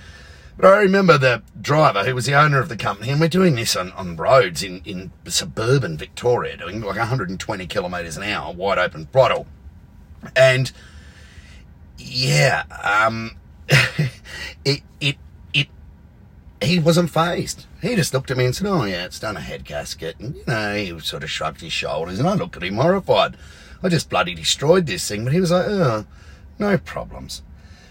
But 0.58 0.74
I 0.74 0.77
remember 0.79 1.18
the 1.18 1.41
driver 1.60 2.03
who 2.03 2.13
was 2.13 2.25
the 2.25 2.36
owner 2.36 2.60
of 2.60 2.68
the 2.68 2.75
company, 2.75 3.10
and 3.10 3.22
we're 3.22 3.29
doing 3.29 3.56
this 3.56 3.77
on, 3.77 3.94
on 3.94 4.18
roads 4.18 4.62
in, 4.62 4.82
in 4.84 5.12
suburban 5.25 5.98
Victoria, 5.98 6.58
doing 6.58 6.82
like 6.82 6.98
120 6.98 7.68
kilometres 7.68 8.18
an 8.18 8.24
hour, 8.24 8.53
wide 8.53 8.77
open 8.77 9.06
throttle. 9.06 9.48
And 10.36 10.72
yeah, 11.98 12.63
um, 12.84 13.38
it, 13.70 14.12
it, 14.65 14.82
it, 15.00 15.18
he 16.62 16.80
wasn't 16.80 17.10
phased. 17.10 17.66
He 17.82 17.96
just 17.96 18.13
looked 18.13 18.32
at 18.32 18.38
me 18.38 18.46
and 18.46 18.56
said, 18.56 18.68
Oh, 18.68 18.84
yeah, 18.84 19.06
it's 19.06 19.20
done 19.20 19.38
a 19.38 19.42
head 19.42 19.63
gasket. 19.66 20.20
And, 20.20 20.36
you 20.36 20.44
know, 20.48 20.75
he 20.75 21.00
sort 21.00 21.24
of 21.24 21.30
shrugged 21.30 21.62
his 21.62 21.74
shoulders, 21.74 22.20
and 22.20 22.28
I 22.28 22.34
looked 22.34 22.58
at 22.58 22.63
him 22.63 22.75
horrified. 22.75 23.38
I 23.82 23.89
just 23.89 24.10
bloody 24.10 24.36
destroyed 24.36 24.86
this 24.86 25.08
thing. 25.08 25.24
But 25.24 25.34
he 25.34 25.39
was 25.39 25.51
like, 25.51 25.66
Oh, 25.68 26.06
no 26.58 26.78
problems. 26.78 27.42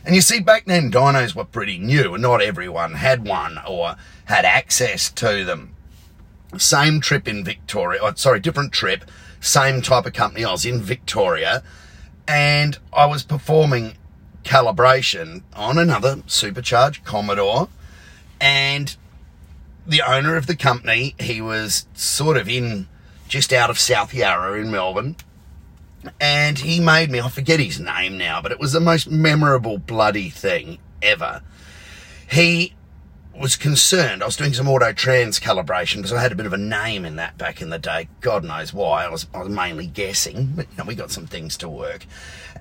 And 0.04 0.14
you 0.14 0.20
see, 0.20 0.40
back 0.40 0.64
then, 0.66 0.90
dynos 0.90 1.34
were 1.34 1.44
pretty 1.44 1.78
new, 1.78 2.14
and 2.14 2.22
not 2.22 2.40
everyone 2.40 2.94
had 2.94 3.26
one 3.26 3.58
or 3.66 3.96
had 4.26 4.44
access 4.44 5.10
to 5.10 5.44
them. 5.44 5.74
Same 6.56 7.00
trip 7.00 7.28
in 7.28 7.44
Victoria, 7.44 8.00
oh, 8.02 8.14
sorry, 8.14 8.40
different 8.40 8.72
trip, 8.72 9.04
same 9.40 9.82
type 9.82 10.06
of 10.06 10.14
company. 10.14 10.44
I 10.44 10.52
was 10.52 10.64
in 10.64 10.80
Victoria, 10.80 11.62
and 12.26 12.78
I 12.92 13.04
was 13.04 13.22
performing 13.22 13.98
calibration 14.44 15.42
on 15.54 15.76
another 15.76 16.22
supercharged 16.26 17.04
Commodore, 17.04 17.68
and 18.40 18.96
the 19.86 20.02
owner 20.02 20.36
of 20.36 20.46
the 20.46 20.56
company, 20.56 21.14
he 21.18 21.40
was 21.40 21.86
sort 21.94 22.36
of 22.36 22.48
in 22.48 22.88
just 23.26 23.52
out 23.52 23.70
of 23.70 23.78
South 23.78 24.14
Yarra 24.14 24.60
in 24.60 24.70
Melbourne, 24.70 25.16
and 26.20 26.58
he 26.58 26.80
made 26.80 27.10
me, 27.10 27.20
I 27.20 27.28
forget 27.28 27.60
his 27.60 27.80
name 27.80 28.18
now, 28.18 28.40
but 28.40 28.52
it 28.52 28.60
was 28.60 28.72
the 28.72 28.80
most 28.80 29.10
memorable 29.10 29.78
bloody 29.78 30.30
thing 30.30 30.78
ever. 31.02 31.42
He 32.30 32.74
was 33.38 33.56
concerned. 33.56 34.22
I 34.22 34.26
was 34.26 34.36
doing 34.36 34.52
some 34.52 34.68
auto 34.68 34.92
trans 34.92 35.38
calibration 35.38 35.96
because 35.96 36.12
I 36.12 36.20
had 36.20 36.32
a 36.32 36.36
bit 36.36 36.46
of 36.46 36.52
a 36.52 36.58
name 36.58 37.04
in 37.04 37.16
that 37.16 37.38
back 37.38 37.62
in 37.62 37.70
the 37.70 37.78
day. 37.78 38.08
God 38.20 38.44
knows 38.44 38.72
why. 38.72 39.04
I 39.04 39.08
was, 39.08 39.26
I 39.32 39.38
was 39.38 39.48
mainly 39.48 39.86
guessing, 39.86 40.52
but 40.56 40.66
you 40.70 40.78
know, 40.78 40.84
we 40.84 40.94
got 40.94 41.10
some 41.10 41.26
things 41.26 41.56
to 41.58 41.68
work. 41.68 42.04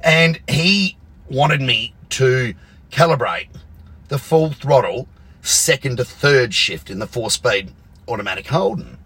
And 0.03 0.39
he 0.47 0.97
wanted 1.29 1.61
me 1.61 1.93
to 2.09 2.53
calibrate 2.91 3.47
the 4.07 4.19
full 4.19 4.51
throttle 4.51 5.07
second 5.47 5.97
to 5.97 6.05
third 6.05 6.53
shift 6.53 6.89
in 6.89 6.99
the 6.99 7.07
four 7.07 7.31
speed 7.31 7.71
automatic 8.07 8.47
Holden. 8.47 8.97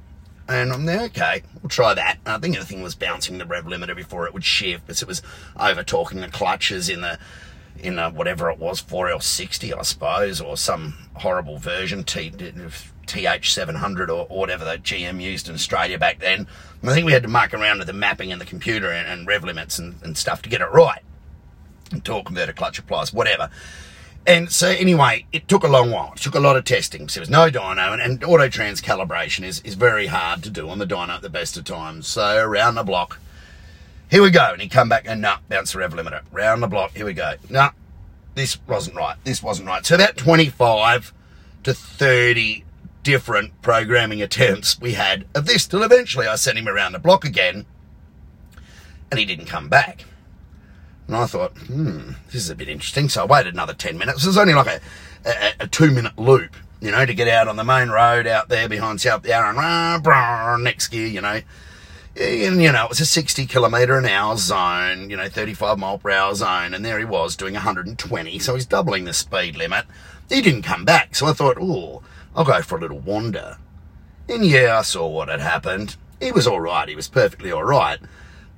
And 0.48 0.74
I'm 0.74 0.86
there, 0.86 1.04
okay, 1.04 1.44
we'll 1.62 1.70
try 1.70 1.94
that. 1.94 2.18
And 2.26 2.36
I 2.36 2.38
think 2.40 2.58
the 2.58 2.66
thing 2.66 2.82
was 2.82 2.96
bouncing 2.96 3.38
the 3.38 3.46
rev 3.46 3.66
limiter 3.66 3.96
before 3.96 4.26
it 4.26 4.34
would 4.34 4.44
shift, 4.44 4.86
but 4.86 5.02
it 5.02 5.08
was 5.08 5.22
over 5.58 5.84
talking 5.84 6.20
the 6.20 6.28
clutches 6.28 6.90
in 6.90 7.02
the 7.02 7.20
in 7.80 7.98
a, 7.98 8.10
whatever 8.10 8.52
it 8.52 8.60
was, 8.60 8.82
4L60, 8.82 9.78
I 9.78 9.82
suppose, 9.82 10.42
or 10.42 10.58
some 10.58 10.94
horrible 11.16 11.58
version, 11.58 12.04
T, 12.04 12.30
TH700 12.32 14.10
or, 14.10 14.28
or 14.30 14.40
whatever 14.40 14.66
that 14.66 14.84
GM 14.84 15.22
used 15.22 15.48
in 15.48 15.56
Australia 15.56 15.98
back 15.98 16.20
then. 16.20 16.48
And 16.82 16.90
I 16.90 16.94
think 16.94 17.06
we 17.06 17.14
had 17.14 17.24
to 17.24 17.30
muck 17.30 17.54
around 17.54 17.80
with 17.80 17.88
the 17.88 17.94
mapping 17.94 18.32
and 18.32 18.40
the 18.40 18.46
computer 18.46 18.92
and, 18.92 19.08
and 19.08 19.28
rev 19.28 19.44
limits 19.44 19.80
and, 19.80 19.96
and 20.04 20.18
stuff 20.18 20.42
to 20.44 20.50
get 20.50 20.62
it 20.62 20.72
right. 20.72 21.02
And 21.92 22.04
torque 22.04 22.26
converter, 22.26 22.54
clutch 22.54 22.78
applies, 22.78 23.14
whatever. 23.14 23.50
And 24.26 24.52
so 24.52 24.70
anyway, 24.70 25.26
it 25.32 25.48
took 25.48 25.64
a 25.64 25.68
long 25.68 25.92
while. 25.92 26.14
It 26.16 26.22
took 26.22 26.36
a 26.36 26.40
lot 26.40 26.56
of 26.56 26.64
testing. 26.64 27.10
So 27.10 27.20
there 27.20 27.22
was 27.22 27.30
no 27.30 27.50
dyno, 27.50 27.92
and, 27.92 28.02
and 28.02 28.22
autotrans 28.22 28.82
calibration 28.82 29.44
is, 29.44 29.62
is 29.62 29.74
very 29.74 30.08
hard 30.08 30.44
to 30.44 30.50
do 30.50 30.70
on 30.70 30.78
the 30.78 30.86
dyno 30.86 31.10
at 31.10 31.22
the 31.22 31.30
best 31.30 31.58
of 31.58 31.64
times. 31.64 32.08
So 32.08 32.38
around 32.38 32.76
the 32.76 32.84
block, 32.84 33.20
here 34.10 34.22
we 34.22 34.30
go. 34.30 34.52
And 34.54 34.62
he 34.62 34.70
come 34.70 34.90
back 34.90 35.06
and 35.08 35.22
nah, 35.22 35.38
bounce 35.50 35.74
the 35.74 35.80
rev 35.80 35.94
limiter. 35.94 36.22
Round 36.32 36.62
the 36.62 36.68
block, 36.68 36.92
here 36.96 37.06
we 37.06 37.14
go. 37.14 37.34
Nah, 37.50 37.72
this 38.36 38.60
wasn't 38.68 38.96
right. 38.96 39.18
This 39.24 39.42
wasn't 39.42 39.68
right. 39.68 39.86
So 39.86 39.96
about 39.96 40.18
25 40.18 41.14
to 41.64 41.74
30 41.74 42.64
different 43.04 43.60
programming 43.64 44.22
attempts 44.22 44.80
we 44.80 44.94
had 44.94 45.26
of 45.34 45.48
this 45.48 45.66
till 45.66 45.82
eventually 45.82 46.28
I 46.28 46.36
sent 46.36 46.60
him 46.60 46.68
around 46.68 46.92
the 46.92 47.00
block 47.00 47.26
again 47.26 47.66
and 49.10 49.20
he 49.20 49.26
didn't 49.26 49.48
come 49.48 49.70
back. 49.70 50.06
And 51.08 51.16
I 51.16 51.26
thought, 51.26 51.58
hmm, 51.58 52.12
this 52.28 52.36
is 52.36 52.50
a 52.50 52.56
bit 52.56 52.70
interesting. 52.70 53.10
So 53.10 53.24
I 53.24 53.26
waited 53.26 53.54
another 53.54 53.74
10 53.74 53.98
minutes. 53.98 54.24
It 54.24 54.28
was 54.28 54.38
only 54.38 54.54
like 54.54 54.68
a, 54.68 54.80
a, 55.26 55.54
a 55.62 55.68
two 55.68 55.92
minute 55.92 56.18
loop, 56.18 56.56
you 56.80 56.92
know, 56.92 57.06
to 57.06 57.14
get 57.14 57.28
out 57.28 57.48
on 57.48 57.58
the 57.58 57.64
main 57.64 57.90
road 57.90 58.28
out 58.28 58.50
there 58.50 58.70
behind 58.70 59.02
South 59.02 59.26
Yarra 59.26 59.56
and 59.58 60.64
next 60.64 60.88
gear, 60.88 61.08
you 61.08 61.22
know. 61.22 61.42
And, 62.20 62.62
you 62.62 62.72
know, 62.72 62.86
it 62.86 62.90
was 62.90 63.00
a 63.00 63.06
60 63.06 63.46
kilometre 63.46 63.98
an 63.98 64.06
hour 64.06 64.36
zone, 64.36 65.10
you 65.10 65.16
know, 65.16 65.30
35 65.30 65.80
mile 65.80 65.98
per 65.98 66.12
hour 66.12 66.36
zone. 66.36 66.74
And 66.74 66.84
there 66.84 67.00
he 67.00 67.06
was 67.06 67.36
doing 67.36 67.54
120. 67.54 68.40
So 68.40 68.56
he's 68.56 68.66
doubling 68.66 69.06
the 69.06 69.14
speed 69.14 69.56
limit. 69.56 69.86
He 70.28 70.42
didn't 70.42 70.64
come 70.64 70.86
back. 70.86 71.16
So 71.16 71.28
I 71.28 71.34
thought, 71.34 71.58
oh, 71.60 72.04
I'll 72.36 72.46
go 72.46 72.62
for 72.62 72.78
a 72.78 72.82
little 72.82 73.00
wander. 73.00 73.58
And 74.28 74.46
yeah, 74.46 74.80
I 74.80 74.82
saw 74.82 75.08
what 75.08 75.30
had 75.30 75.42
happened. 75.42 75.96
He 76.20 76.32
was 76.32 76.48
all 76.48 76.62
right. 76.62 76.88
He 76.88 76.96
was 76.96 77.08
perfectly 77.08 77.52
all 77.52 77.64
right. 77.64 78.00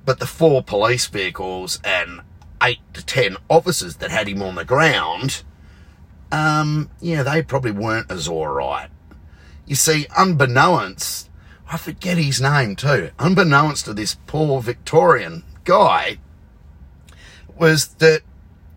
But 0.04 0.18
the 0.18 0.26
four 0.26 0.62
police 0.62 1.06
vehicles 1.06 1.80
and 1.82 2.20
eight 2.64 2.80
to 2.94 3.04
ten 3.04 3.36
officers 3.48 3.96
that 3.96 4.10
had 4.10 4.28
him 4.28 4.42
on 4.42 4.54
the 4.54 4.64
ground, 4.64 5.42
um, 6.32 6.90
yeah, 7.00 7.22
they 7.22 7.42
probably 7.42 7.70
weren't 7.70 8.10
as 8.10 8.26
all 8.26 8.48
right. 8.48 8.88
You 9.66 9.74
see, 9.74 10.06
unbeknownst, 10.16 11.30
I 11.70 11.76
forget 11.76 12.18
his 12.18 12.40
name 12.40 12.76
too, 12.76 13.10
unbeknownst 13.18 13.84
to 13.84 13.94
this 13.94 14.16
poor 14.26 14.60
Victorian 14.60 15.44
guy, 15.64 16.18
was 17.56 17.88
that 17.94 18.22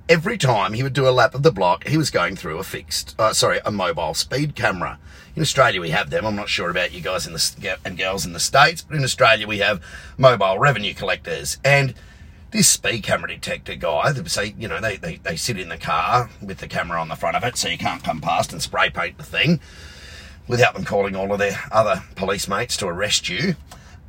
every 0.09 0.37
time 0.37 0.73
he 0.73 0.83
would 0.83 0.93
do 0.93 1.07
a 1.07 1.11
lap 1.11 1.35
of 1.35 1.43
the 1.43 1.51
block, 1.51 1.87
he 1.87 1.97
was 1.97 2.09
going 2.09 2.35
through 2.35 2.57
a 2.57 2.63
fixed, 2.63 3.15
uh, 3.19 3.33
sorry, 3.33 3.59
a 3.65 3.71
mobile 3.71 4.13
speed 4.13 4.55
camera. 4.55 4.99
In 5.35 5.41
Australia, 5.41 5.81
we 5.81 5.89
have 5.91 6.09
them. 6.09 6.25
I'm 6.25 6.35
not 6.35 6.49
sure 6.49 6.69
about 6.69 6.93
you 6.93 7.01
guys 7.01 7.27
in 7.27 7.33
the, 7.33 7.77
and 7.85 7.97
girls 7.97 8.25
in 8.25 8.33
the 8.33 8.39
States, 8.39 8.81
but 8.81 8.97
in 8.97 9.03
Australia, 9.03 9.47
we 9.47 9.59
have 9.59 9.83
mobile 10.17 10.57
revenue 10.57 10.93
collectors. 10.93 11.57
And 11.63 11.93
this 12.51 12.69
speed 12.69 13.03
camera 13.03 13.29
detector 13.29 13.75
guy, 13.75 14.11
they 14.11 14.27
say, 14.27 14.55
you 14.57 14.67
know, 14.67 14.79
they, 14.79 14.97
they, 14.97 15.17
they 15.17 15.35
sit 15.35 15.59
in 15.59 15.69
the 15.69 15.77
car 15.77 16.29
with 16.41 16.59
the 16.59 16.67
camera 16.67 16.99
on 16.99 17.09
the 17.09 17.15
front 17.15 17.35
of 17.35 17.43
it 17.43 17.57
so 17.57 17.67
you 17.67 17.77
can't 17.77 18.03
come 18.03 18.21
past 18.21 18.53
and 18.53 18.61
spray 18.61 18.89
paint 18.89 19.17
the 19.17 19.23
thing 19.23 19.59
without 20.47 20.73
them 20.73 20.85
calling 20.85 21.15
all 21.15 21.31
of 21.31 21.39
their 21.39 21.59
other 21.71 22.03
police 22.15 22.47
mates 22.47 22.77
to 22.77 22.87
arrest 22.87 23.27
you. 23.27 23.55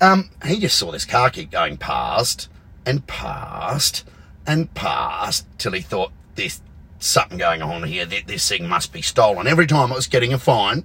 Um, 0.00 0.30
he 0.47 0.61
just 0.61 0.78
saw 0.78 0.92
this 0.92 1.04
car 1.04 1.30
keep 1.30 1.50
going 1.50 1.76
past 1.76 2.49
and 2.87 3.07
past 3.07 4.04
and 4.47 4.73
past 4.75 5.47
till 5.59 5.73
he 5.73 5.80
thought 5.80 6.12
there's 6.37 6.61
something 7.00 7.38
going 7.38 7.62
on 7.62 7.83
here. 7.83 8.07
This 8.07 8.49
thing 8.49 8.68
must 8.68 8.92
be 8.92 9.02
stolen. 9.02 9.49
Every 9.49 9.66
time 9.66 9.90
it 9.90 9.97
was 9.97 10.07
getting 10.07 10.33
a 10.33 10.38
fine, 10.38 10.85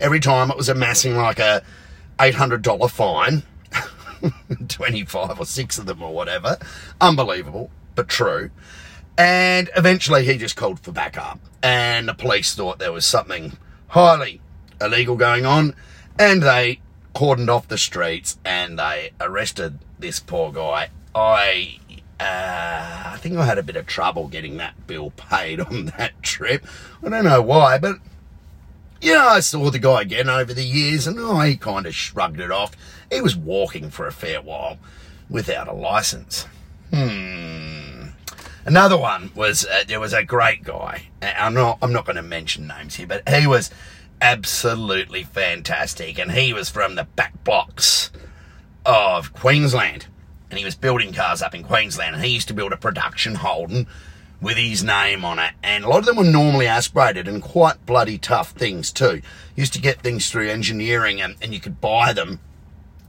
every 0.00 0.20
time 0.20 0.50
it 0.50 0.56
was 0.56 0.70
amassing 0.70 1.16
like 1.16 1.38
a 1.38 1.62
$800 2.18 2.90
fine 2.90 3.42
25 4.68 5.40
or 5.40 5.46
six 5.46 5.78
of 5.78 5.86
them 5.86 6.02
or 6.02 6.12
whatever. 6.12 6.58
Unbelievable, 7.00 7.70
but 7.94 8.08
true. 8.08 8.50
And 9.18 9.70
eventually 9.76 10.24
he 10.24 10.36
just 10.36 10.56
called 10.56 10.80
for 10.80 10.92
backup. 10.92 11.40
And 11.62 12.08
the 12.08 12.14
police 12.14 12.54
thought 12.54 12.78
there 12.78 12.92
was 12.92 13.06
something 13.06 13.56
highly 13.88 14.40
illegal 14.80 15.16
going 15.16 15.46
on. 15.46 15.74
And 16.18 16.42
they 16.42 16.80
cordoned 17.14 17.48
off 17.48 17.68
the 17.68 17.78
streets 17.78 18.38
and 18.44 18.78
they 18.78 19.10
arrested 19.20 19.78
this 19.98 20.20
poor 20.20 20.52
guy. 20.52 20.90
I 21.14 21.78
uh, 22.20 23.12
I 23.12 23.16
think 23.18 23.36
I 23.36 23.44
had 23.44 23.58
a 23.58 23.62
bit 23.62 23.76
of 23.76 23.86
trouble 23.86 24.28
getting 24.28 24.56
that 24.58 24.86
bill 24.86 25.10
paid 25.10 25.60
on 25.70 25.86
that 25.96 26.22
trip. 26.22 26.66
I 27.02 27.08
don't 27.08 27.24
know 27.24 27.42
why, 27.42 27.78
but 27.78 27.96
yeah, 29.00 29.26
I 29.26 29.40
saw 29.40 29.70
the 29.70 29.78
guy 29.78 30.02
again 30.02 30.28
over 30.28 30.52
the 30.54 30.64
years 30.64 31.06
and 31.06 31.18
oh, 31.18 31.40
he 31.40 31.56
kind 31.56 31.86
of 31.86 31.94
shrugged 31.94 32.40
it 32.40 32.50
off. 32.50 32.72
He 33.10 33.20
was 33.20 33.36
walking 33.36 33.90
for 33.90 34.06
a 34.06 34.12
fair 34.12 34.40
while 34.40 34.78
without 35.28 35.68
a 35.68 35.72
license. 35.72 36.46
Hmm. 36.92 38.08
Another 38.64 38.96
one 38.96 39.30
was 39.34 39.64
uh, 39.64 39.84
there 39.86 40.00
was 40.00 40.12
a 40.12 40.24
great 40.24 40.64
guy. 40.64 41.08
I'm 41.22 41.54
not 41.54 41.78
I'm 41.82 41.92
not 41.92 42.04
going 42.04 42.16
to 42.16 42.22
mention 42.22 42.66
names 42.66 42.96
here, 42.96 43.06
but 43.06 43.28
he 43.28 43.46
was 43.46 43.70
absolutely 44.20 45.22
fantastic, 45.22 46.18
and 46.18 46.32
he 46.32 46.52
was 46.52 46.68
from 46.68 46.94
the 46.94 47.04
back 47.04 47.44
blocks 47.44 48.10
of 48.84 49.32
Queensland, 49.32 50.06
and 50.50 50.58
he 50.58 50.64
was 50.64 50.74
building 50.74 51.12
cars 51.12 51.42
up 51.42 51.54
in 51.54 51.62
Queensland, 51.62 52.16
and 52.16 52.24
he 52.24 52.32
used 52.32 52.48
to 52.48 52.54
build 52.54 52.72
a 52.72 52.76
production 52.76 53.36
Holden 53.36 53.86
with 54.40 54.56
his 54.56 54.84
name 54.84 55.24
on 55.24 55.38
it, 55.38 55.52
and 55.62 55.84
a 55.84 55.88
lot 55.88 56.00
of 56.00 56.04
them 56.04 56.16
were 56.16 56.24
normally 56.24 56.66
aspirated 56.66 57.26
and 57.26 57.42
quite 57.42 57.84
bloody 57.86 58.18
tough 58.18 58.50
things 58.50 58.92
too. 58.92 59.22
Used 59.54 59.72
to 59.72 59.80
get 59.80 60.02
things 60.02 60.30
through 60.30 60.48
engineering, 60.48 61.20
and, 61.20 61.36
and 61.40 61.54
you 61.54 61.60
could 61.60 61.80
buy 61.80 62.12
them 62.12 62.40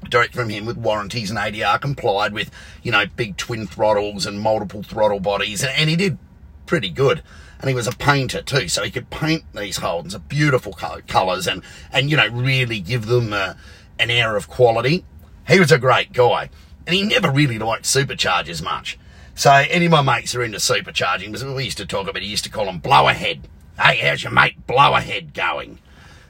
direct 0.10 0.34
from 0.34 0.50
him 0.50 0.66
with 0.66 0.78
warranties 0.78 1.30
and 1.30 1.40
ADR 1.40 1.80
complied 1.82 2.34
with, 2.34 2.52
you 2.84 2.92
know, 2.92 3.06
big 3.16 3.38
twin 3.38 3.68
throttles 3.68 4.26
and 4.26 4.40
multiple 4.40 4.84
throttle 4.84 5.20
bodies. 5.20 5.64
And, 5.64 5.72
and 5.76 5.90
he 5.90 5.96
did 5.96 6.18
pretty 6.66 6.90
good. 6.90 7.22
And 7.60 7.70
he 7.70 7.76
was 7.76 7.88
a 7.88 7.92
painter 7.92 8.42
too, 8.42 8.68
so 8.68 8.84
he 8.84 8.92
could 8.92 9.10
paint 9.10 9.44
these 9.54 9.80
Holdens 9.80 10.14
of 10.14 10.30
beautiful 10.30 10.74
colours 10.74 11.48
and, 11.48 11.64
and, 11.92 12.12
you 12.12 12.18
know, 12.18 12.28
really 12.28 12.80
give 12.80 13.08
them 13.08 13.34
uh, 13.34 13.56
an 13.98 14.12
air 14.12 14.36
of 14.36 14.48
quality. 14.48 15.04
He 15.48 15.60
was 15.60 15.72
a 15.72 15.80
great 15.80 16.14
guy. 16.14 16.50
And 16.86 16.96
he 16.96 17.02
never 17.02 17.32
really 17.32 17.58
liked 17.58 17.86
superchargers 17.86 18.64
much. 18.64 19.00
So 19.38 19.52
any 19.52 19.86
of 19.86 19.92
my 19.92 20.02
mates 20.02 20.34
are 20.34 20.42
into 20.42 20.58
supercharging, 20.58 21.32
but 21.32 21.56
we 21.56 21.64
used 21.64 21.78
to 21.78 21.86
talk 21.86 22.08
about, 22.08 22.24
he 22.24 22.28
used 22.28 22.46
to 22.46 22.50
call 22.50 22.66
them 22.66 22.82
blowerhead. 22.82 23.42
Hey, 23.80 23.98
how's 23.98 24.24
your 24.24 24.32
mate 24.32 24.66
blowerhead 24.66 25.36
going? 25.36 25.78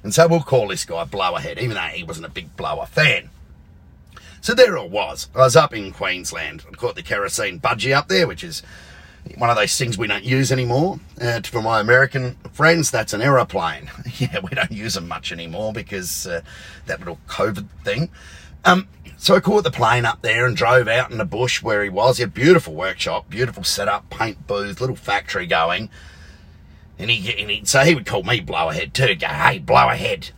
And 0.04 0.14
so 0.14 0.28
we'll 0.28 0.42
call 0.42 0.68
this 0.68 0.84
guy 0.84 1.06
blowerhead, 1.06 1.58
even 1.58 1.76
though 1.76 1.80
he 1.84 2.04
wasn't 2.04 2.26
a 2.26 2.30
big 2.30 2.58
blower 2.58 2.86
fan. 2.86 3.30
So 4.42 4.54
there 4.54 4.76
it 4.76 4.90
was. 4.90 5.30
I 5.34 5.40
was 5.40 5.56
up 5.56 5.74
in 5.74 5.94
Queensland. 5.94 6.66
I 6.68 6.76
caught 6.76 6.96
the 6.96 7.02
kerosene 7.02 7.62
budgie 7.62 7.96
up 7.96 8.10
there, 8.10 8.28
which 8.28 8.44
is 8.44 8.62
one 9.38 9.50
of 9.50 9.56
those 9.56 9.78
things 9.78 9.98
we 9.98 10.08
don't 10.08 10.26
use 10.26 10.52
anymore. 10.52 11.00
For 11.46 11.62
my 11.62 11.80
American 11.80 12.36
friends, 12.52 12.92
that's 12.92 13.14
an 13.14 13.22
aeroplane. 13.22 13.90
yeah, 14.18 14.40
we 14.40 14.50
don't 14.50 14.72
use 14.72 14.96
them 14.96 15.08
much 15.08 15.32
anymore 15.32 15.72
because 15.72 16.28
uh, 16.28 16.42
that 16.88 17.00
little 17.00 17.20
COVID 17.30 17.68
thing. 17.86 18.10
Um, 18.66 18.88
so 19.18 19.36
I 19.36 19.40
caught 19.40 19.64
the 19.64 19.72
plane 19.72 20.06
up 20.06 20.22
there 20.22 20.46
and 20.46 20.56
drove 20.56 20.88
out 20.88 21.12
in 21.12 21.18
the 21.18 21.26
bush 21.26 21.62
where 21.62 21.84
he 21.84 21.90
was. 21.90 22.18
He 22.18 22.24
had 22.24 22.30
a 22.30 22.34
beautiful 22.34 22.74
workshop, 22.74 23.30
beautiful 23.30 23.64
setup, 23.64 24.10
paint 24.10 24.46
booth, 24.48 24.80
little 24.80 24.96
factory 24.96 25.48
going. 25.48 25.90
And 27.00 27.10
he, 27.10 27.34
and 27.40 27.50
he 27.50 27.66
so 27.66 27.82
he 27.82 27.96
would 27.96 28.06
call 28.06 28.24
me 28.24 28.42
blowerhead 28.42 28.94
too. 28.94 29.16
Go, 29.16 29.28
hey, 29.28 29.60
blowerhead, 29.60 30.32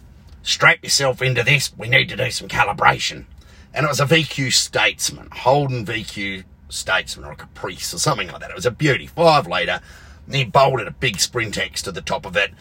strap 0.43 0.83
yourself 0.83 1.21
into 1.21 1.43
this. 1.43 1.71
We 1.77 1.88
need 1.88 2.09
to 2.09 2.17
do 2.17 2.29
some 2.31 2.47
calibration 2.47 3.25
and 3.73 3.85
it 3.85 3.89
was 3.89 3.99
a 3.99 4.05
VQ 4.05 4.51
Statesman, 4.51 5.29
Holden 5.31 5.85
VQ 5.85 6.43
Statesman 6.69 7.25
or 7.25 7.33
a 7.33 7.35
Caprice 7.35 7.93
or 7.93 7.99
something 7.99 8.27
like 8.27 8.41
that. 8.41 8.49
It 8.49 8.55
was 8.55 8.65
a 8.65 8.71
beauty, 8.71 9.07
five 9.07 9.47
litre. 9.47 9.81
And 10.25 10.35
he 10.35 10.43
bolted 10.43 10.88
a 10.88 10.91
big 10.91 11.17
Sprintex 11.17 11.81
to 11.83 11.91
the 11.91 12.01
top 12.01 12.25
of 12.25 12.35
it, 12.35 12.51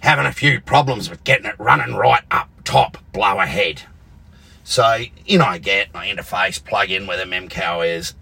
having 0.00 0.26
a 0.26 0.32
few 0.32 0.60
problems 0.60 1.10
with 1.10 1.24
getting 1.24 1.46
it 1.46 1.58
running 1.58 1.94
right 1.94 2.22
up 2.30 2.48
top, 2.64 2.98
blowerhead. 3.12 3.82
So 4.68 5.04
in 5.24 5.40
I 5.40 5.56
get, 5.56 5.88
I 5.94 6.08
interface, 6.08 6.62
plug 6.62 6.90
in 6.90 7.06
where 7.06 7.16
the 7.16 7.24
MEMCAL 7.24 7.96
is, 7.96 8.12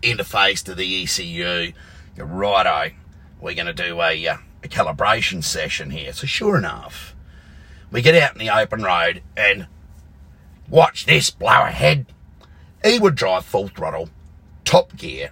interface 0.00 0.62
to 0.62 0.76
the 0.76 1.02
ECU, 1.02 1.72
righto, 2.16 2.94
we're 3.40 3.54
going 3.54 3.66
to 3.66 3.72
do 3.72 4.00
a, 4.00 4.28
uh, 4.28 4.36
a 4.62 4.68
calibration 4.68 5.42
session 5.42 5.90
here. 5.90 6.12
So 6.12 6.28
sure 6.28 6.56
enough, 6.56 7.16
we 7.90 8.00
get 8.00 8.14
out 8.14 8.34
in 8.34 8.38
the 8.38 8.56
open 8.56 8.84
road 8.84 9.22
and 9.36 9.66
Watch 10.68 11.04
this, 11.04 11.30
blowerhead. 11.30 12.06
He 12.84 13.00
would 13.00 13.16
drive 13.16 13.44
full 13.44 13.66
throttle, 13.66 14.08
top 14.64 14.96
gear, 14.96 15.30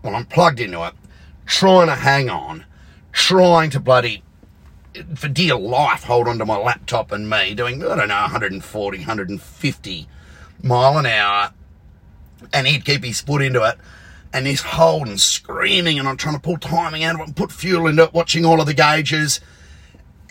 when 0.00 0.14
I'm 0.14 0.24
plugged 0.24 0.58
into 0.58 0.86
it, 0.86 0.94
trying 1.44 1.88
to 1.88 1.96
hang 1.96 2.30
on 2.30 2.64
trying 3.16 3.70
to 3.70 3.80
bloody, 3.80 4.22
for 5.14 5.28
dear 5.28 5.56
life, 5.56 6.04
hold 6.04 6.28
onto 6.28 6.44
my 6.44 6.56
laptop 6.56 7.12
and 7.12 7.28
me, 7.28 7.54
doing, 7.54 7.82
I 7.82 7.96
don't 7.96 8.08
know, 8.08 8.20
140, 8.20 8.98
150 8.98 10.08
mile 10.62 10.98
an 10.98 11.06
hour. 11.06 11.52
And 12.52 12.66
he'd 12.66 12.84
keep 12.84 13.04
his 13.04 13.20
foot 13.20 13.42
into 13.42 13.62
it. 13.64 13.76
And 14.32 14.46
he's 14.46 14.60
holding, 14.60 15.16
screaming, 15.16 15.98
and 15.98 16.06
I'm 16.06 16.16
trying 16.16 16.34
to 16.34 16.40
pull 16.40 16.58
timing 16.58 17.04
out 17.04 17.14
of 17.14 17.20
it 17.22 17.26
and 17.28 17.36
put 17.36 17.52
fuel 17.52 17.86
into 17.86 18.04
it, 18.04 18.12
watching 18.12 18.44
all 18.44 18.60
of 18.60 18.66
the 18.66 18.74
gauges. 18.74 19.40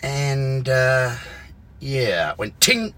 And, 0.00 0.68
uh, 0.68 1.16
yeah, 1.80 2.32
it 2.32 2.38
went 2.38 2.60
ting. 2.60 2.94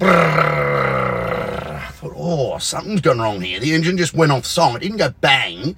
I 0.00 1.88
thought, 1.92 2.14
oh, 2.16 2.58
something's 2.58 3.02
gone 3.02 3.20
wrong 3.20 3.40
here. 3.40 3.60
The 3.60 3.74
engine 3.74 3.96
just 3.96 4.14
went 4.14 4.32
off 4.32 4.46
song. 4.46 4.74
It 4.74 4.80
didn't 4.80 4.96
go 4.96 5.10
bang, 5.20 5.76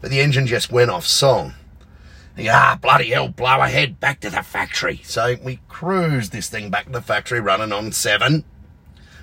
but 0.00 0.10
the 0.10 0.20
engine 0.20 0.46
just 0.46 0.72
went 0.72 0.90
off 0.90 1.06
song. 1.06 1.54
Ah, 2.48 2.78
bloody 2.80 3.10
hell, 3.10 3.28
blowerhead, 3.28 4.00
back 4.00 4.20
to 4.20 4.30
the 4.30 4.42
factory. 4.42 5.00
So 5.04 5.36
we 5.42 5.60
cruised 5.68 6.32
this 6.32 6.48
thing 6.48 6.70
back 6.70 6.86
to 6.86 6.92
the 6.92 7.02
factory 7.02 7.40
running 7.40 7.72
on 7.72 7.92
seven. 7.92 8.44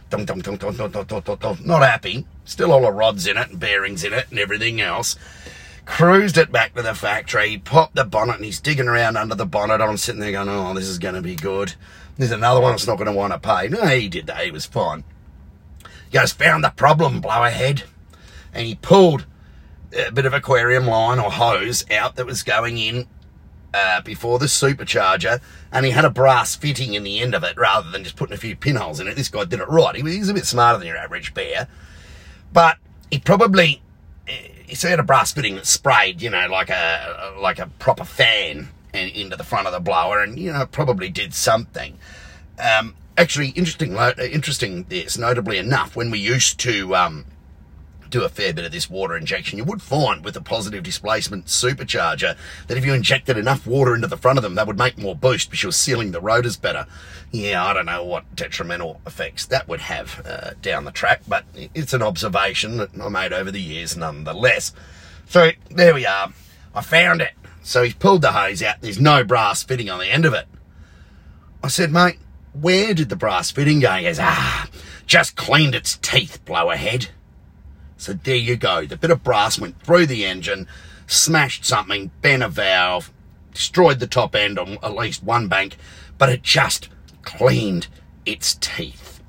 Dum, 0.09 0.25
dum, 0.25 0.41
dum, 0.41 0.55
dum, 0.57 0.75
dum, 0.75 0.91
dum, 0.91 1.37
dum. 1.39 1.57
Not 1.63 1.81
happy. 1.81 2.25
Still 2.45 2.71
all 2.71 2.81
the 2.81 2.91
rods 2.91 3.27
in 3.27 3.37
it 3.37 3.49
and 3.49 3.59
bearings 3.59 4.03
in 4.03 4.13
it 4.13 4.27
and 4.29 4.39
everything 4.39 4.79
else. 4.79 5.15
Cruised 5.85 6.37
it 6.37 6.51
back 6.51 6.75
to 6.75 6.81
the 6.81 6.93
factory, 6.93 7.57
popped 7.57 7.95
the 7.95 8.03
bonnet, 8.03 8.35
and 8.35 8.45
he's 8.45 8.59
digging 8.59 8.87
around 8.87 9.17
under 9.17 9.35
the 9.35 9.45
bonnet. 9.45 9.81
I'm 9.81 9.97
sitting 9.97 10.19
there 10.21 10.31
going, 10.33 10.49
oh, 10.49 10.73
this 10.73 10.87
is 10.87 10.99
going 10.99 11.15
to 11.15 11.21
be 11.21 11.35
good. 11.35 11.73
There's 12.17 12.31
another 12.31 12.59
one 12.59 12.71
that's 12.71 12.87
not 12.87 12.97
going 12.97 13.07
to 13.07 13.13
want 13.13 13.33
to 13.33 13.39
pay. 13.39 13.67
No, 13.69 13.85
he 13.87 14.09
did 14.09 14.27
that. 14.27 14.43
He 14.43 14.51
was 14.51 14.65
fine. 14.65 15.03
He 16.09 16.17
goes, 16.17 16.33
found 16.33 16.63
the 16.63 16.69
problem, 16.69 17.21
blowerhead. 17.21 17.83
And 18.53 18.65
he 18.65 18.75
pulled 18.75 19.25
a 19.93 20.11
bit 20.11 20.25
of 20.25 20.33
aquarium 20.33 20.85
line 20.85 21.19
or 21.19 21.31
hose 21.31 21.85
out 21.91 22.15
that 22.15 22.25
was 22.25 22.43
going 22.43 22.77
in 22.77 23.07
uh, 23.73 24.01
before 24.01 24.39
the 24.39 24.45
supercharger, 24.45 25.41
and 25.71 25.85
he 25.85 25.91
had 25.91 26.05
a 26.05 26.09
brass 26.09 26.55
fitting 26.55 26.93
in 26.93 27.03
the 27.03 27.19
end 27.19 27.35
of 27.35 27.43
it 27.43 27.57
rather 27.57 27.89
than 27.89 28.03
just 28.03 28.15
putting 28.15 28.33
a 28.33 28.37
few 28.37 28.55
pinholes 28.55 28.99
in 28.99 29.07
it. 29.07 29.15
This 29.15 29.29
guy 29.29 29.45
did 29.45 29.59
it 29.59 29.67
right. 29.67 29.95
He 29.95 30.03
was 30.03 30.29
a 30.29 30.33
bit 30.33 30.45
smarter 30.45 30.79
than 30.79 30.87
your 30.87 30.97
average 30.97 31.33
bear, 31.33 31.67
but 32.51 32.77
he 33.11 33.19
probably 33.19 33.81
he 34.67 34.87
had 34.87 34.99
a 34.99 35.03
brass 35.03 35.31
fitting 35.31 35.55
that 35.55 35.65
sprayed, 35.65 36.21
you 36.21 36.29
know, 36.29 36.47
like 36.49 36.69
a 36.69 37.33
like 37.39 37.59
a 37.59 37.67
proper 37.79 38.03
fan 38.03 38.69
into 38.93 39.35
the 39.35 39.43
front 39.43 39.67
of 39.67 39.73
the 39.73 39.79
blower, 39.79 40.21
and 40.21 40.37
you 40.37 40.51
know 40.51 40.65
probably 40.65 41.09
did 41.09 41.33
something. 41.33 41.97
Um, 42.59 42.95
actually, 43.17 43.49
interesting, 43.49 43.95
interesting. 43.95 44.83
This 44.89 45.17
notably 45.17 45.57
enough, 45.57 45.95
when 45.95 46.11
we 46.11 46.19
used 46.19 46.59
to 46.61 46.95
um, 46.95 47.25
do 48.09 48.23
a 48.23 48.29
fair 48.29 48.53
bit 48.53 48.65
of 48.65 48.71
this 48.71 48.89
water 48.89 49.15
injection, 49.15 49.57
you 49.57 49.63
would 49.63 49.81
find 49.81 50.23
with 50.23 50.35
a 50.35 50.41
positive 50.41 50.83
displacement 50.83 51.45
supercharger 51.45 52.37
that 52.67 52.77
if 52.77 52.85
you 52.85 52.93
injected 52.93 53.37
enough 53.37 53.67
water 53.67 53.95
into 53.95 54.07
the 54.07 54.17
front 54.17 54.37
of 54.37 54.43
them, 54.43 54.55
that 54.55 54.67
would 54.67 54.77
make 54.77 54.97
more 54.97 55.15
boost 55.15 55.49
because 55.49 55.63
you're 55.63 55.71
sealing 55.71 56.11
the 56.11 56.21
rotors 56.21 56.57
better. 56.57 56.85
Yeah, 57.31 57.65
I 57.65 57.73
don't 57.73 57.85
know 57.85 58.03
what 58.03 58.35
detrimental 58.35 59.01
effects 59.05 59.45
that 59.47 59.67
would 59.67 59.81
have 59.81 60.25
uh, 60.25 60.51
down 60.61 60.85
the 60.85 60.91
track, 60.91 61.21
but 61.27 61.45
it's 61.55 61.93
an 61.93 62.01
observation 62.01 62.77
that 62.77 62.89
I 63.01 63.09
made 63.09 63.33
over 63.33 63.51
the 63.51 63.61
years 63.61 63.97
nonetheless. 63.97 64.73
So 65.27 65.51
there 65.69 65.93
we 65.93 66.05
are. 66.05 66.31
I 66.73 66.81
found 66.81 67.21
it. 67.21 67.31
So 67.63 67.83
he's 67.83 67.95
pulled 67.95 68.21
the 68.21 68.31
hose 68.31 68.63
out. 68.63 68.81
There's 68.81 68.99
no 68.99 69.23
brass 69.25 69.63
fitting 69.63 69.89
on 69.89 69.99
the 69.99 70.07
end 70.07 70.25
of 70.25 70.33
it. 70.33 70.45
I 71.61 71.67
said, 71.67 71.91
mate, 71.91 72.17
where 72.53 72.93
did 72.93 73.09
the 73.09 73.15
brass 73.15 73.51
fitting 73.51 73.81
go? 73.81 73.91
He 73.91 74.03
goes, 74.03 74.19
ah, 74.19 74.69
just 75.05 75.35
cleaned 75.35 75.75
its 75.75 75.97
teeth, 75.97 76.39
blowerhead. 76.45 77.09
So 77.97 78.13
there 78.13 78.35
you 78.35 78.55
go. 78.55 78.85
The 78.85 78.97
bit 78.97 79.11
of 79.11 79.23
brass 79.23 79.59
went 79.59 79.81
through 79.81 80.05
the 80.05 80.25
engine, 80.25 80.67
smashed 81.07 81.65
something, 81.65 82.11
bent 82.21 82.43
a 82.43 82.49
valve, 82.49 83.11
destroyed 83.53 83.99
the 83.99 84.07
top 84.07 84.35
end 84.35 84.59
on 84.59 84.77
at 84.83 84.95
least 84.95 85.23
one 85.23 85.47
bank, 85.47 85.77
but 86.17 86.29
it 86.29 86.43
just 86.43 86.89
cleaned 87.23 87.87
its 88.25 88.55
teeth. 88.55 89.21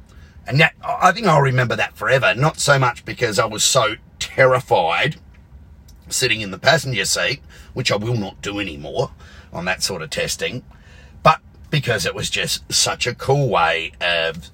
And 0.46 0.60
that, 0.60 0.74
I 0.82 1.12
think 1.12 1.26
I'll 1.26 1.42
remember 1.42 1.76
that 1.76 1.96
forever. 1.96 2.34
Not 2.34 2.58
so 2.58 2.78
much 2.78 3.04
because 3.04 3.38
I 3.38 3.44
was 3.44 3.64
so 3.64 3.96
terrified 4.18 5.16
sitting 6.08 6.40
in 6.40 6.50
the 6.50 6.58
passenger 6.58 7.04
seat, 7.04 7.40
which 7.74 7.92
I 7.92 7.96
will 7.96 8.16
not 8.16 8.40
do 8.40 8.58
anymore 8.58 9.10
on 9.52 9.64
that 9.66 9.82
sort 9.82 10.02
of 10.02 10.10
testing, 10.10 10.64
but 11.22 11.40
because 11.70 12.06
it 12.06 12.14
was 12.14 12.30
just 12.30 12.70
such 12.72 13.06
a 13.06 13.14
cool 13.14 13.48
way 13.48 13.92
of, 14.00 14.50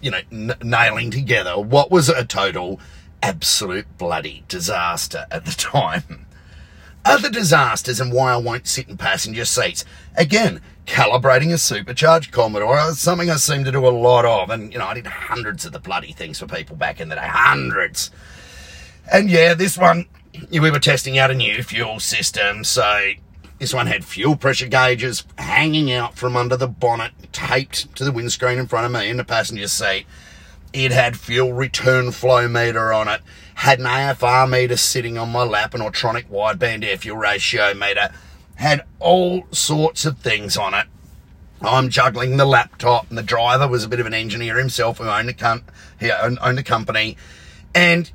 you 0.00 0.10
know, 0.10 0.20
n- 0.30 0.54
nailing 0.62 1.10
together 1.10 1.58
what 1.58 1.90
was 1.90 2.08
a 2.08 2.24
total 2.24 2.80
absolute 3.24 3.86
bloody 3.96 4.44
disaster 4.48 5.26
at 5.30 5.46
the 5.46 5.52
time. 5.56 6.26
Other 7.06 7.30
disasters 7.30 8.00
and 8.00 8.12
why 8.12 8.32
I 8.32 8.36
won't 8.36 8.66
sit 8.66 8.88
in 8.88 8.96
passenger 8.96 9.44
seats. 9.44 9.84
Again, 10.16 10.60
calibrating 10.86 11.52
a 11.52 11.58
supercharged 11.58 12.32
Commodore 12.32 12.78
is 12.88 12.98
something 12.98 13.30
I 13.30 13.36
seem 13.36 13.64
to 13.64 13.72
do 13.72 13.86
a 13.86 13.90
lot 13.90 14.24
of. 14.24 14.50
And, 14.50 14.72
you 14.72 14.78
know, 14.78 14.86
I 14.86 14.94
did 14.94 15.06
hundreds 15.06 15.64
of 15.64 15.72
the 15.72 15.80
bloody 15.80 16.12
things 16.12 16.38
for 16.38 16.46
people 16.46 16.76
back 16.76 17.00
in 17.00 17.08
the 17.08 17.14
day. 17.14 17.26
Hundreds. 17.26 18.10
And 19.10 19.30
yeah, 19.30 19.52
this 19.54 19.76
one, 19.76 20.06
we 20.50 20.70
were 20.70 20.78
testing 20.78 21.18
out 21.18 21.30
a 21.30 21.34
new 21.34 21.62
fuel 21.62 22.00
system. 22.00 22.64
So 22.64 23.12
this 23.58 23.74
one 23.74 23.86
had 23.86 24.04
fuel 24.04 24.36
pressure 24.36 24.68
gauges 24.68 25.24
hanging 25.36 25.92
out 25.92 26.16
from 26.16 26.36
under 26.36 26.56
the 26.56 26.68
bonnet, 26.68 27.12
taped 27.32 27.94
to 27.96 28.04
the 28.04 28.12
windscreen 28.12 28.58
in 28.58 28.66
front 28.66 28.86
of 28.86 28.92
me 28.92 29.10
in 29.10 29.18
the 29.18 29.24
passenger 29.24 29.68
seat. 29.68 30.06
It 30.74 30.90
had 30.90 31.16
fuel 31.16 31.52
return 31.52 32.10
flow 32.10 32.48
meter 32.48 32.92
on 32.92 33.06
it, 33.06 33.20
had 33.54 33.78
an 33.78 33.84
AFR 33.84 34.50
meter 34.50 34.76
sitting 34.76 35.16
on 35.16 35.30
my 35.30 35.44
lap, 35.44 35.72
an 35.72 35.80
Autronic 35.80 36.26
wideband 36.28 36.84
air 36.84 36.96
fuel 36.96 37.16
ratio 37.16 37.74
meter, 37.74 38.12
had 38.56 38.84
all 38.98 39.44
sorts 39.52 40.04
of 40.04 40.18
things 40.18 40.56
on 40.56 40.74
it. 40.74 40.88
I'm 41.62 41.90
juggling 41.90 42.38
the 42.38 42.44
laptop, 42.44 43.08
and 43.08 43.16
the 43.16 43.22
driver 43.22 43.68
was 43.68 43.84
a 43.84 43.88
bit 43.88 44.00
of 44.00 44.06
an 44.06 44.14
engineer 44.14 44.58
himself 44.58 44.98
who 44.98 45.04
owned 45.04 45.28
a, 45.28 45.32
com- 45.32 45.62
he 46.00 46.10
owned, 46.10 46.38
owned 46.42 46.58
a 46.58 46.64
company. 46.64 47.16
And 47.72 48.10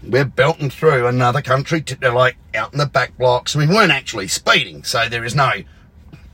we're 0.00 0.24
belting 0.24 0.70
through 0.70 1.08
another 1.08 1.42
country, 1.42 1.82
to, 1.82 2.12
like 2.12 2.36
out 2.54 2.72
in 2.72 2.78
the 2.78 2.86
back 2.86 3.18
blocks. 3.18 3.56
We 3.56 3.66
weren't 3.66 3.90
actually 3.90 4.28
speeding, 4.28 4.84
so 4.84 5.08
there 5.08 5.24
is 5.24 5.34
no, 5.34 5.50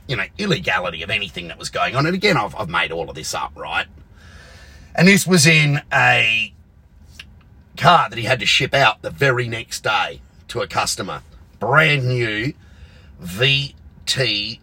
you 0.07 0.17
know, 0.17 0.25
illegality 0.37 1.01
of 1.01 1.09
anything 1.09 1.47
that 1.47 1.57
was 1.57 1.69
going 1.69 1.95
on. 1.95 2.05
And 2.05 2.13
again, 2.13 2.37
I've, 2.37 2.55
I've 2.55 2.69
made 2.69 2.91
all 2.91 3.09
of 3.09 3.15
this 3.15 3.33
up, 3.33 3.53
right? 3.55 3.87
And 4.95 5.07
this 5.07 5.25
was 5.25 5.45
in 5.45 5.81
a 5.91 6.53
car 7.77 8.09
that 8.09 8.17
he 8.17 8.25
had 8.25 8.39
to 8.39 8.45
ship 8.45 8.73
out 8.73 9.01
the 9.01 9.09
very 9.09 9.47
next 9.47 9.83
day 9.83 10.21
to 10.49 10.61
a 10.61 10.67
customer. 10.67 11.23
Brand 11.59 12.07
new 12.07 12.53
VT 13.21 14.59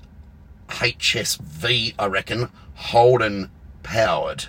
HSV, 0.68 1.94
I 1.98 2.06
reckon, 2.06 2.48
Holden 2.74 3.50
powered. 3.82 4.46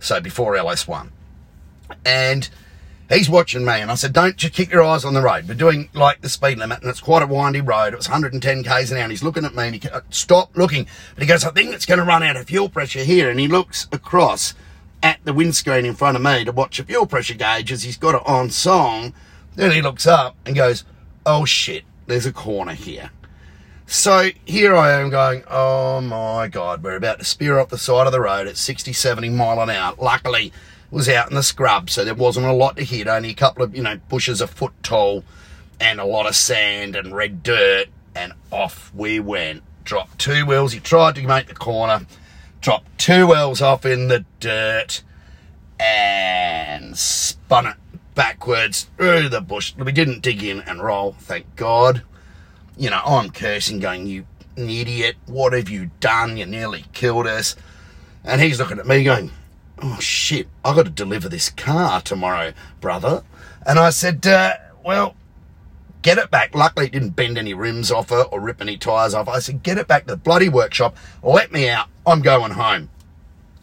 So 0.00 0.20
before 0.20 0.54
LS1. 0.54 1.10
And 2.04 2.48
he's 3.08 3.28
watching 3.28 3.64
me, 3.64 3.74
and 3.74 3.90
I 3.90 3.94
said, 3.94 4.12
Don't 4.12 4.42
you 4.42 4.50
keep 4.50 4.72
your 4.72 4.82
eyes 4.82 5.04
on 5.04 5.14
the 5.14 5.20
road. 5.20 5.46
We're 5.46 5.54
doing 5.54 5.90
like 5.92 6.22
the 6.22 6.28
speed 6.28 6.58
limit, 6.58 6.80
and 6.80 6.88
it's 6.88 7.00
quite 7.00 7.22
a 7.22 7.26
windy 7.26 7.60
road. 7.60 7.92
It 7.92 7.96
was 7.96 8.08
110 8.08 8.64
k's 8.64 8.90
an 8.90 8.96
hour, 8.96 9.04
and 9.04 9.12
he's 9.12 9.22
looking 9.22 9.44
at 9.44 9.54
me, 9.54 9.64
and 9.64 9.74
he 9.76 9.88
uh, 9.88 10.00
stop 10.10 10.56
looking. 10.56 10.86
But 11.14 11.22
he 11.22 11.28
goes, 11.28 11.44
I 11.44 11.50
think 11.50 11.74
it's 11.74 11.86
going 11.86 12.00
to 12.00 12.04
run 12.04 12.22
out 12.22 12.36
of 12.36 12.46
fuel 12.46 12.68
pressure 12.68 13.04
here. 13.04 13.30
And 13.30 13.38
he 13.38 13.46
looks 13.46 13.86
across 13.92 14.54
at 15.02 15.18
the 15.24 15.32
windscreen 15.32 15.84
in 15.84 15.94
front 15.94 16.16
of 16.16 16.22
me 16.22 16.44
to 16.44 16.52
watch 16.52 16.78
the 16.78 16.84
fuel 16.84 17.06
pressure 17.06 17.34
gauge 17.34 17.72
as 17.72 17.82
he's 17.82 17.96
got 17.96 18.14
it 18.14 18.22
on 18.26 18.50
song. 18.50 19.12
Then 19.56 19.72
he 19.72 19.82
looks 19.82 20.06
up 20.06 20.36
and 20.46 20.56
goes, 20.56 20.84
Oh 21.26 21.44
shit, 21.44 21.84
there's 22.06 22.26
a 22.26 22.32
corner 22.32 22.74
here. 22.74 23.10
So 23.86 24.30
here 24.44 24.74
I 24.74 24.92
am 24.92 25.10
going, 25.10 25.44
Oh 25.48 26.00
my 26.00 26.48
God, 26.48 26.82
we're 26.82 26.96
about 26.96 27.18
to 27.18 27.24
spear 27.24 27.58
off 27.58 27.68
the 27.68 27.78
side 27.78 28.06
of 28.06 28.12
the 28.12 28.20
road 28.20 28.46
at 28.46 28.56
60, 28.56 28.92
70 28.92 29.28
mile 29.30 29.60
an 29.60 29.70
hour. 29.70 29.94
Luckily, 29.98 30.46
it 30.46 30.52
was 30.94 31.08
out 31.08 31.28
in 31.28 31.34
the 31.34 31.42
scrub, 31.42 31.90
so 31.90 32.04
there 32.04 32.14
wasn't 32.14 32.46
a 32.46 32.52
lot 32.52 32.76
to 32.76 32.84
hit, 32.84 33.08
only 33.08 33.30
a 33.30 33.34
couple 33.34 33.62
of, 33.62 33.76
you 33.76 33.82
know, 33.82 33.98
bushes 34.08 34.40
a 34.40 34.46
foot 34.46 34.72
tall 34.82 35.24
and 35.80 36.00
a 36.00 36.04
lot 36.04 36.26
of 36.26 36.36
sand 36.36 36.96
and 36.96 37.14
red 37.14 37.42
dirt. 37.42 37.86
And 38.14 38.34
off 38.50 38.92
we 38.94 39.20
went. 39.20 39.62
Dropped 39.84 40.18
two 40.18 40.46
wheels. 40.46 40.72
He 40.72 40.80
tried 40.80 41.16
to 41.16 41.26
make 41.26 41.48
the 41.48 41.54
corner 41.54 42.06
dropped 42.62 42.96
two 42.96 43.26
wells 43.26 43.60
off 43.60 43.84
in 43.84 44.06
the 44.06 44.24
dirt 44.38 45.02
and 45.80 46.96
spun 46.96 47.66
it 47.66 47.76
backwards 48.14 48.88
through 48.96 49.28
the 49.28 49.40
bush. 49.40 49.74
We 49.76 49.90
didn't 49.90 50.22
dig 50.22 50.42
in 50.44 50.60
and 50.60 50.82
roll, 50.82 51.16
thank 51.18 51.56
God. 51.56 52.02
You 52.76 52.90
know, 52.90 53.02
I'm 53.04 53.30
cursing, 53.30 53.80
going, 53.80 54.06
You 54.06 54.26
idiot, 54.56 55.16
what 55.26 55.52
have 55.52 55.68
you 55.68 55.90
done? 55.98 56.36
You 56.36 56.46
nearly 56.46 56.84
killed 56.92 57.26
us. 57.26 57.56
And 58.24 58.40
he's 58.40 58.60
looking 58.60 58.78
at 58.78 58.86
me 58.86 59.02
going, 59.02 59.32
Oh 59.82 59.98
shit, 59.98 60.46
I've 60.64 60.76
got 60.76 60.84
to 60.84 60.90
deliver 60.90 61.28
this 61.28 61.50
car 61.50 62.00
tomorrow, 62.00 62.52
brother. 62.80 63.24
And 63.66 63.78
I 63.80 63.90
said, 63.90 64.24
uh, 64.24 64.54
Well, 64.84 65.16
get 66.02 66.16
it 66.16 66.30
back. 66.30 66.54
Luckily, 66.54 66.86
it 66.86 66.92
didn't 66.92 67.10
bend 67.10 67.38
any 67.38 67.54
rims 67.54 67.90
off 67.90 68.12
it 68.12 68.28
or 68.30 68.40
rip 68.40 68.60
any 68.60 68.76
tyres 68.76 69.14
off. 69.14 69.28
I 69.28 69.40
said, 69.40 69.64
Get 69.64 69.78
it 69.78 69.88
back 69.88 70.02
to 70.02 70.12
the 70.12 70.16
bloody 70.16 70.48
workshop, 70.48 70.96
let 71.24 71.50
me 71.50 71.68
out. 71.68 71.88
I'm 72.06 72.22
going 72.22 72.52
home. 72.52 72.90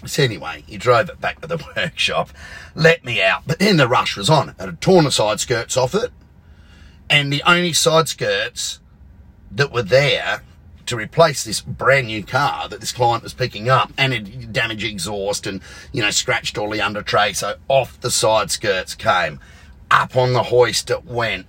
So 0.05 0.23
anyway, 0.23 0.63
he 0.65 0.77
drove 0.77 1.09
it 1.09 1.19
back 1.19 1.41
to 1.41 1.47
the 1.47 1.57
workshop, 1.75 2.29
let 2.73 3.03
me 3.03 3.21
out. 3.21 3.43
But 3.45 3.59
then 3.59 3.77
the 3.77 3.87
rush 3.87 4.15
was 4.15 4.29
on. 4.29 4.49
It 4.49 4.55
had 4.59 4.81
torn 4.81 5.05
the 5.05 5.11
side 5.11 5.39
skirts 5.39 5.75
off 5.75 5.93
it. 5.93 6.11
And 7.09 7.33
the 7.33 7.43
only 7.45 7.73
side 7.73 8.07
skirts 8.07 8.79
that 9.51 9.71
were 9.71 9.83
there 9.83 10.43
to 10.85 10.95
replace 10.95 11.43
this 11.43 11.61
brand 11.61 12.07
new 12.07 12.23
car 12.23 12.67
that 12.67 12.79
this 12.79 12.91
client 12.91 13.23
was 13.23 13.33
picking 13.33 13.69
up 13.69 13.91
and 13.97 14.13
it 14.13 14.51
damaged 14.51 14.85
exhaust 14.85 15.45
and, 15.45 15.61
you 15.91 16.01
know, 16.01 16.09
scratched 16.09 16.57
all 16.57 16.69
the 16.69 16.81
under 16.81 17.01
tray. 17.01 17.33
So 17.33 17.55
off 17.67 17.99
the 17.99 18.11
side 18.11 18.51
skirts 18.51 18.95
came. 18.95 19.39
Up 19.91 20.15
on 20.15 20.33
the 20.33 20.43
hoist 20.43 20.89
it 20.89 21.05
went. 21.05 21.45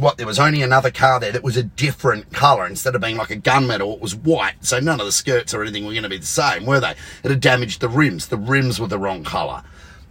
What, 0.00 0.16
there 0.16 0.26
was 0.26 0.40
only 0.40 0.62
another 0.62 0.90
car 0.90 1.20
there 1.20 1.30
that 1.30 1.44
was 1.44 1.56
a 1.56 1.62
different 1.62 2.32
colour. 2.32 2.66
Instead 2.66 2.96
of 2.96 3.00
being 3.00 3.16
like 3.16 3.30
a 3.30 3.36
gunmetal, 3.36 3.94
it 3.94 4.00
was 4.00 4.14
white. 4.14 4.64
So 4.64 4.80
none 4.80 4.98
of 4.98 5.06
the 5.06 5.12
skirts 5.12 5.54
or 5.54 5.62
anything 5.62 5.84
were 5.84 5.92
going 5.92 6.02
to 6.02 6.08
be 6.08 6.18
the 6.18 6.26
same, 6.26 6.66
were 6.66 6.80
they? 6.80 6.94
It 7.22 7.30
had 7.30 7.40
damaged 7.40 7.80
the 7.80 7.88
rims. 7.88 8.26
The 8.26 8.36
rims 8.36 8.80
were 8.80 8.88
the 8.88 8.98
wrong 8.98 9.22
colour. 9.22 9.62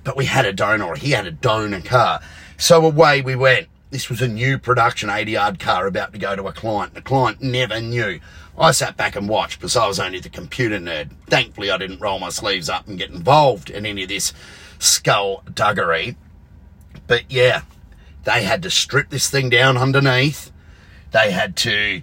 But 0.05 0.15
we 0.15 0.25
had 0.25 0.45
a 0.45 0.53
donor, 0.53 0.95
he 0.95 1.11
had 1.11 1.27
a 1.27 1.31
donor 1.31 1.81
car. 1.81 2.21
So 2.57 2.85
away 2.85 3.21
we 3.21 3.35
went. 3.35 3.67
This 3.89 4.09
was 4.09 4.21
a 4.21 4.27
new 4.27 4.57
production 4.57 5.09
ADR 5.09 5.59
car 5.59 5.87
about 5.87 6.11
to 6.13 6.19
go 6.19 6.35
to 6.35 6.47
a 6.47 6.53
client. 6.53 6.93
The 6.93 7.01
client 7.01 7.41
never 7.41 7.79
knew. 7.79 8.19
I 8.57 8.71
sat 8.71 8.97
back 8.97 9.15
and 9.15 9.29
watched 9.29 9.59
because 9.59 9.75
I 9.75 9.87
was 9.87 9.99
only 9.99 10.19
the 10.19 10.29
computer 10.29 10.79
nerd. 10.79 11.11
Thankfully, 11.27 11.69
I 11.71 11.77
didn't 11.77 12.01
roll 12.01 12.19
my 12.19 12.29
sleeves 12.29 12.69
up 12.69 12.87
and 12.87 12.97
get 12.97 13.11
involved 13.11 13.69
in 13.69 13.85
any 13.85 14.03
of 14.03 14.09
this 14.09 14.33
skull 14.79 15.43
duggery. 15.45 16.15
But 17.05 17.31
yeah, 17.31 17.61
they 18.27 18.43
had 18.43 18.61
to 18.63 18.69
strip 18.69 19.09
this 19.09 19.29
thing 19.29 19.49
down 19.49 19.77
underneath. 19.77 20.51
They 21.11 21.31
had 21.31 21.55
to 21.57 22.01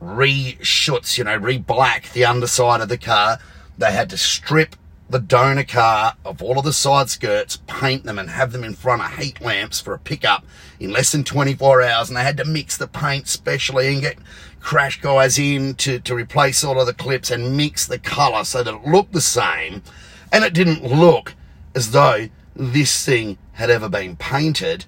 re-schutz, 0.00 1.16
you 1.16 1.22
know, 1.22 1.36
re-black 1.36 2.10
the 2.10 2.24
underside 2.24 2.80
of 2.80 2.88
the 2.88 2.98
car. 2.98 3.38
They 3.78 3.92
had 3.92 4.10
to 4.10 4.16
strip 4.16 4.74
the 5.08 5.20
donor 5.20 5.62
car 5.62 6.16
of 6.24 6.42
all 6.42 6.58
of 6.58 6.64
the 6.64 6.72
side 6.72 7.08
skirts, 7.08 7.60
paint 7.68 8.02
them 8.02 8.18
and 8.18 8.30
have 8.30 8.50
them 8.50 8.64
in 8.64 8.74
front 8.74 9.02
of 9.02 9.16
heat 9.16 9.40
lamps 9.40 9.80
for 9.80 9.94
a 9.94 9.98
pickup 10.00 10.44
in 10.80 10.90
less 10.90 11.12
than 11.12 11.22
24 11.22 11.82
hours. 11.82 12.08
And 12.08 12.16
they 12.16 12.24
had 12.24 12.38
to 12.38 12.44
mix 12.44 12.76
the 12.76 12.88
paint 12.88 13.28
specially 13.28 13.92
and 13.92 14.02
get 14.02 14.18
crash 14.58 15.00
guys 15.00 15.38
in 15.38 15.74
to, 15.76 16.00
to 16.00 16.16
replace 16.16 16.64
all 16.64 16.80
of 16.80 16.86
the 16.88 16.94
clips 16.94 17.30
and 17.30 17.56
mix 17.56 17.86
the 17.86 18.00
colour 18.00 18.42
so 18.42 18.64
that 18.64 18.74
it 18.74 18.88
looked 18.88 19.12
the 19.12 19.20
same. 19.20 19.84
And 20.32 20.44
it 20.44 20.52
didn't 20.52 20.82
look 20.82 21.36
as 21.76 21.92
though 21.92 22.28
this 22.56 23.04
thing 23.06 23.38
had 23.52 23.70
ever 23.70 23.88
been 23.88 24.16
painted. 24.16 24.86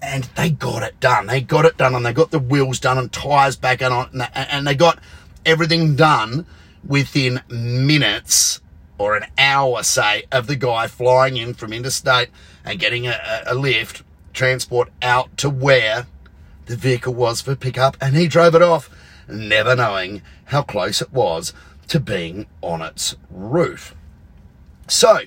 And 0.00 0.24
they 0.36 0.50
got 0.50 0.82
it 0.82 1.00
done. 1.00 1.26
They 1.26 1.40
got 1.40 1.64
it 1.64 1.76
done 1.76 1.94
and 1.94 2.06
they 2.06 2.12
got 2.12 2.30
the 2.30 2.38
wheels 2.38 2.78
done 2.78 2.98
and 2.98 3.12
tyres 3.12 3.56
back 3.56 3.82
on 3.82 4.08
and, 4.12 4.28
and 4.34 4.66
they 4.66 4.74
got 4.74 5.00
everything 5.44 5.96
done 5.96 6.46
within 6.86 7.40
minutes 7.48 8.60
or 8.98 9.16
an 9.16 9.26
hour, 9.38 9.82
say, 9.82 10.24
of 10.30 10.46
the 10.46 10.56
guy 10.56 10.86
flying 10.86 11.36
in 11.36 11.54
from 11.54 11.72
interstate 11.72 12.28
and 12.64 12.78
getting 12.78 13.06
a, 13.06 13.42
a 13.46 13.54
lift, 13.54 14.02
transport 14.32 14.90
out 15.02 15.36
to 15.36 15.48
where 15.48 16.06
the 16.66 16.76
vehicle 16.76 17.14
was 17.14 17.40
for 17.40 17.56
pickup, 17.56 17.96
and 18.00 18.14
he 18.14 18.28
drove 18.28 18.54
it 18.54 18.62
off, 18.62 18.90
never 19.28 19.74
knowing 19.74 20.20
how 20.46 20.62
close 20.62 21.00
it 21.00 21.12
was 21.12 21.52
to 21.88 21.98
being 21.98 22.46
on 22.60 22.82
its 22.82 23.16
roof. 23.30 23.94
So, 24.86 25.20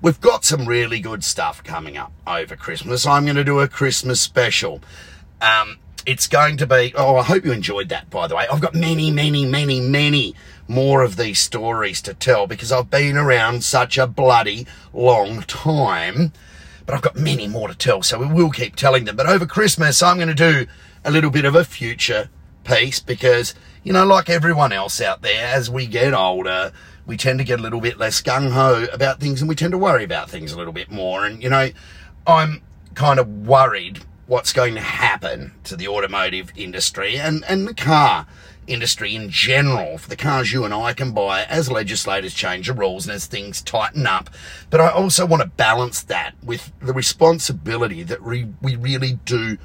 we've 0.00 0.20
got 0.20 0.44
some 0.44 0.66
really 0.66 1.00
good 1.00 1.24
stuff 1.24 1.62
coming 1.64 1.96
up 1.96 2.12
over 2.26 2.56
Christmas. 2.56 3.06
I'm 3.06 3.24
going 3.24 3.36
to 3.36 3.44
do 3.44 3.60
a 3.60 3.68
Christmas 3.68 4.20
special. 4.20 4.80
Um, 5.40 5.78
it's 6.06 6.26
going 6.26 6.56
to 6.58 6.66
be, 6.66 6.92
oh, 6.96 7.16
I 7.16 7.22
hope 7.22 7.44
you 7.44 7.52
enjoyed 7.52 7.88
that, 7.90 8.08
by 8.10 8.26
the 8.26 8.36
way. 8.36 8.46
I've 8.50 8.60
got 8.60 8.74
many, 8.74 9.10
many, 9.10 9.44
many, 9.44 9.80
many 9.80 10.34
more 10.66 11.02
of 11.02 11.16
these 11.16 11.38
stories 11.38 12.00
to 12.02 12.14
tell 12.14 12.46
because 12.46 12.72
I've 12.72 12.90
been 12.90 13.16
around 13.16 13.64
such 13.64 13.98
a 13.98 14.06
bloody 14.06 14.66
long 14.92 15.42
time. 15.42 16.32
But 16.86 16.94
I've 16.94 17.02
got 17.02 17.16
many 17.16 17.46
more 17.46 17.68
to 17.68 17.74
tell, 17.74 18.02
so 18.02 18.18
we 18.18 18.32
will 18.32 18.50
keep 18.50 18.74
telling 18.74 19.04
them. 19.04 19.16
But 19.16 19.28
over 19.28 19.44
Christmas, 19.44 20.02
I'm 20.02 20.16
going 20.16 20.28
to 20.28 20.34
do 20.34 20.66
a 21.04 21.10
little 21.10 21.30
bit 21.30 21.44
of 21.44 21.54
a 21.54 21.64
future 21.64 22.30
piece 22.64 23.00
because, 23.00 23.54
you 23.84 23.92
know, 23.92 24.06
like 24.06 24.30
everyone 24.30 24.72
else 24.72 25.00
out 25.00 25.20
there, 25.20 25.46
as 25.46 25.68
we 25.68 25.86
get 25.86 26.14
older, 26.14 26.72
we 27.08 27.16
tend 27.16 27.38
to 27.38 27.44
get 27.44 27.58
a 27.58 27.62
little 27.62 27.80
bit 27.80 27.98
less 27.98 28.20
gung 28.20 28.50
ho 28.52 28.86
about 28.92 29.18
things 29.18 29.40
and 29.40 29.48
we 29.48 29.54
tend 29.54 29.72
to 29.72 29.78
worry 29.78 30.04
about 30.04 30.30
things 30.30 30.52
a 30.52 30.58
little 30.58 30.74
bit 30.74 30.90
more. 30.90 31.24
And, 31.24 31.42
you 31.42 31.48
know, 31.48 31.70
I'm 32.26 32.62
kind 32.94 33.18
of 33.18 33.46
worried 33.46 34.00
what's 34.26 34.52
going 34.52 34.74
to 34.74 34.80
happen 34.82 35.54
to 35.64 35.74
the 35.74 35.88
automotive 35.88 36.52
industry 36.54 37.18
and, 37.18 37.42
and 37.48 37.66
the 37.66 37.72
car 37.72 38.26
industry 38.66 39.16
in 39.16 39.30
general 39.30 39.96
for 39.96 40.10
the 40.10 40.16
cars 40.16 40.52
you 40.52 40.66
and 40.66 40.74
I 40.74 40.92
can 40.92 41.12
buy 41.12 41.44
as 41.44 41.70
legislators 41.70 42.34
change 42.34 42.66
the 42.66 42.74
rules 42.74 43.06
and 43.06 43.14
as 43.14 43.24
things 43.24 43.62
tighten 43.62 44.06
up. 44.06 44.28
But 44.68 44.82
I 44.82 44.90
also 44.90 45.24
want 45.24 45.40
to 45.40 45.48
balance 45.48 46.02
that 46.02 46.34
with 46.44 46.70
the 46.80 46.92
responsibility 46.92 48.02
that 48.02 48.22
we, 48.22 48.48
we 48.60 48.76
really 48.76 49.14
do 49.24 49.56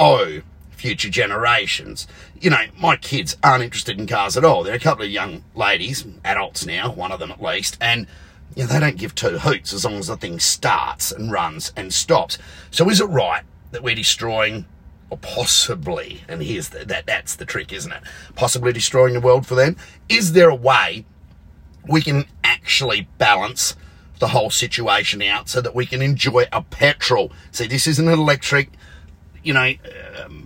owe 0.00 0.42
future 0.74 1.08
generations. 1.08 2.06
You 2.40 2.50
know, 2.50 2.64
my 2.78 2.96
kids 2.96 3.36
aren't 3.42 3.64
interested 3.64 3.98
in 3.98 4.06
cars 4.06 4.36
at 4.36 4.44
all. 4.44 4.62
They're 4.62 4.74
a 4.74 4.80
couple 4.80 5.04
of 5.04 5.10
young 5.10 5.44
ladies, 5.54 6.04
adults 6.24 6.66
now, 6.66 6.92
one 6.92 7.12
of 7.12 7.20
them 7.20 7.30
at 7.30 7.42
least, 7.42 7.76
and 7.80 8.06
you 8.54 8.62
know, 8.64 8.72
they 8.72 8.80
don't 8.80 8.96
give 8.96 9.14
two 9.14 9.38
hoots 9.38 9.72
as 9.72 9.84
long 9.84 9.94
as 9.94 10.06
the 10.06 10.16
thing 10.16 10.38
starts 10.38 11.10
and 11.10 11.32
runs 11.32 11.72
and 11.76 11.92
stops. 11.92 12.38
So 12.70 12.88
is 12.88 13.00
it 13.00 13.06
right 13.06 13.42
that 13.72 13.82
we're 13.82 13.94
destroying, 13.96 14.66
or 15.10 15.18
possibly, 15.18 16.22
and 16.28 16.42
here's 16.42 16.68
the, 16.68 16.84
that 16.84 17.06
that's 17.06 17.34
the 17.36 17.44
trick, 17.44 17.72
isn't 17.72 17.90
it? 17.90 18.02
Possibly 18.36 18.72
destroying 18.72 19.14
the 19.14 19.20
world 19.20 19.46
for 19.46 19.54
them. 19.54 19.76
Is 20.08 20.32
there 20.32 20.48
a 20.48 20.54
way 20.54 21.04
we 21.88 22.00
can 22.00 22.26
actually 22.44 23.08
balance 23.18 23.74
the 24.20 24.28
whole 24.28 24.50
situation 24.50 25.20
out 25.22 25.48
so 25.48 25.60
that 25.60 25.74
we 25.74 25.86
can 25.86 26.00
enjoy 26.00 26.46
a 26.52 26.62
petrol? 26.62 27.32
See, 27.50 27.66
this 27.66 27.86
isn't 27.88 28.06
an 28.06 28.14
electric, 28.14 28.70
you 29.42 29.52
know. 29.52 29.72
Um, 30.24 30.43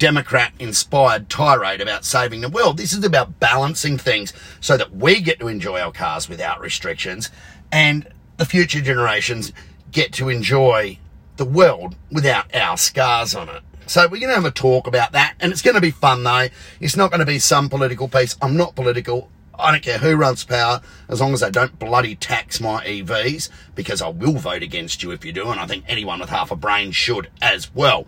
Democrat 0.00 0.54
inspired 0.58 1.28
tirade 1.28 1.82
about 1.82 2.06
saving 2.06 2.40
the 2.40 2.48
world. 2.48 2.78
This 2.78 2.94
is 2.94 3.04
about 3.04 3.38
balancing 3.38 3.98
things 3.98 4.32
so 4.58 4.78
that 4.78 4.96
we 4.96 5.20
get 5.20 5.38
to 5.40 5.46
enjoy 5.46 5.78
our 5.78 5.92
cars 5.92 6.26
without 6.26 6.58
restrictions 6.58 7.30
and 7.70 8.08
the 8.38 8.46
future 8.46 8.80
generations 8.80 9.52
get 9.92 10.14
to 10.14 10.30
enjoy 10.30 10.98
the 11.36 11.44
world 11.44 11.96
without 12.10 12.52
our 12.54 12.78
scars 12.78 13.34
on 13.34 13.50
it. 13.50 13.62
So 13.86 14.04
we're 14.04 14.20
going 14.20 14.30
to 14.30 14.36
have 14.36 14.44
a 14.46 14.50
talk 14.50 14.86
about 14.86 15.12
that, 15.12 15.34
and 15.38 15.52
it's 15.52 15.60
going 15.60 15.74
to 15.74 15.82
be 15.82 15.90
fun 15.90 16.22
though. 16.22 16.48
It's 16.80 16.96
not 16.96 17.10
going 17.10 17.20
to 17.20 17.26
be 17.26 17.38
some 17.38 17.68
political 17.68 18.08
piece. 18.08 18.36
I'm 18.40 18.56
not 18.56 18.74
political. 18.74 19.30
I 19.58 19.70
don't 19.70 19.82
care 19.82 19.98
who 19.98 20.16
runs 20.16 20.44
power 20.44 20.80
as 21.10 21.20
long 21.20 21.34
as 21.34 21.40
they 21.40 21.50
don't 21.50 21.78
bloody 21.78 22.14
tax 22.14 22.58
my 22.58 22.82
EVs 22.86 23.50
because 23.74 24.00
I 24.00 24.08
will 24.08 24.38
vote 24.38 24.62
against 24.62 25.02
you 25.02 25.10
if 25.10 25.26
you 25.26 25.32
do, 25.32 25.50
and 25.50 25.60
I 25.60 25.66
think 25.66 25.84
anyone 25.86 26.20
with 26.20 26.30
half 26.30 26.50
a 26.50 26.56
brain 26.56 26.92
should 26.92 27.28
as 27.42 27.74
well. 27.74 28.06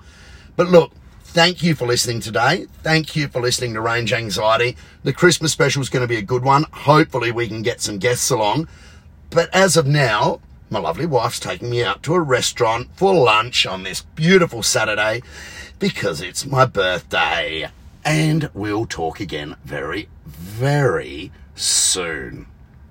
But 0.56 0.68
look, 0.68 0.92
thank 1.32 1.62
you 1.62 1.74
for 1.74 1.86
listening 1.86 2.20
today. 2.20 2.66
Thank 2.82 3.16
you 3.16 3.26
for 3.26 3.40
listening 3.40 3.72
to 3.72 3.80
Range 3.80 4.12
Anxiety. 4.12 4.76
The 5.02 5.14
Christmas 5.14 5.50
special 5.50 5.80
is 5.80 5.88
going 5.88 6.02
to 6.02 6.08
be 6.08 6.18
a 6.18 6.22
good 6.22 6.44
one. 6.44 6.66
Hopefully, 6.72 7.32
we 7.32 7.48
can 7.48 7.62
get 7.62 7.80
some 7.80 7.98
guests 7.98 8.28
along. 8.30 8.68
But 9.30 9.48
as 9.54 9.78
of 9.78 9.86
now, 9.86 10.40
my 10.68 10.78
lovely 10.78 11.06
wife's 11.06 11.40
taking 11.40 11.70
me 11.70 11.82
out 11.82 12.02
to 12.02 12.14
a 12.14 12.20
restaurant 12.20 12.88
for 12.96 13.14
lunch 13.14 13.64
on 13.64 13.82
this 13.82 14.02
beautiful 14.02 14.62
Saturday 14.62 15.22
because 15.78 16.20
it's 16.20 16.44
my 16.44 16.66
birthday. 16.66 17.70
And 18.04 18.50
we'll 18.52 18.84
talk 18.84 19.18
again 19.18 19.56
very, 19.64 20.08
very 20.26 21.32
soon. 21.54 22.46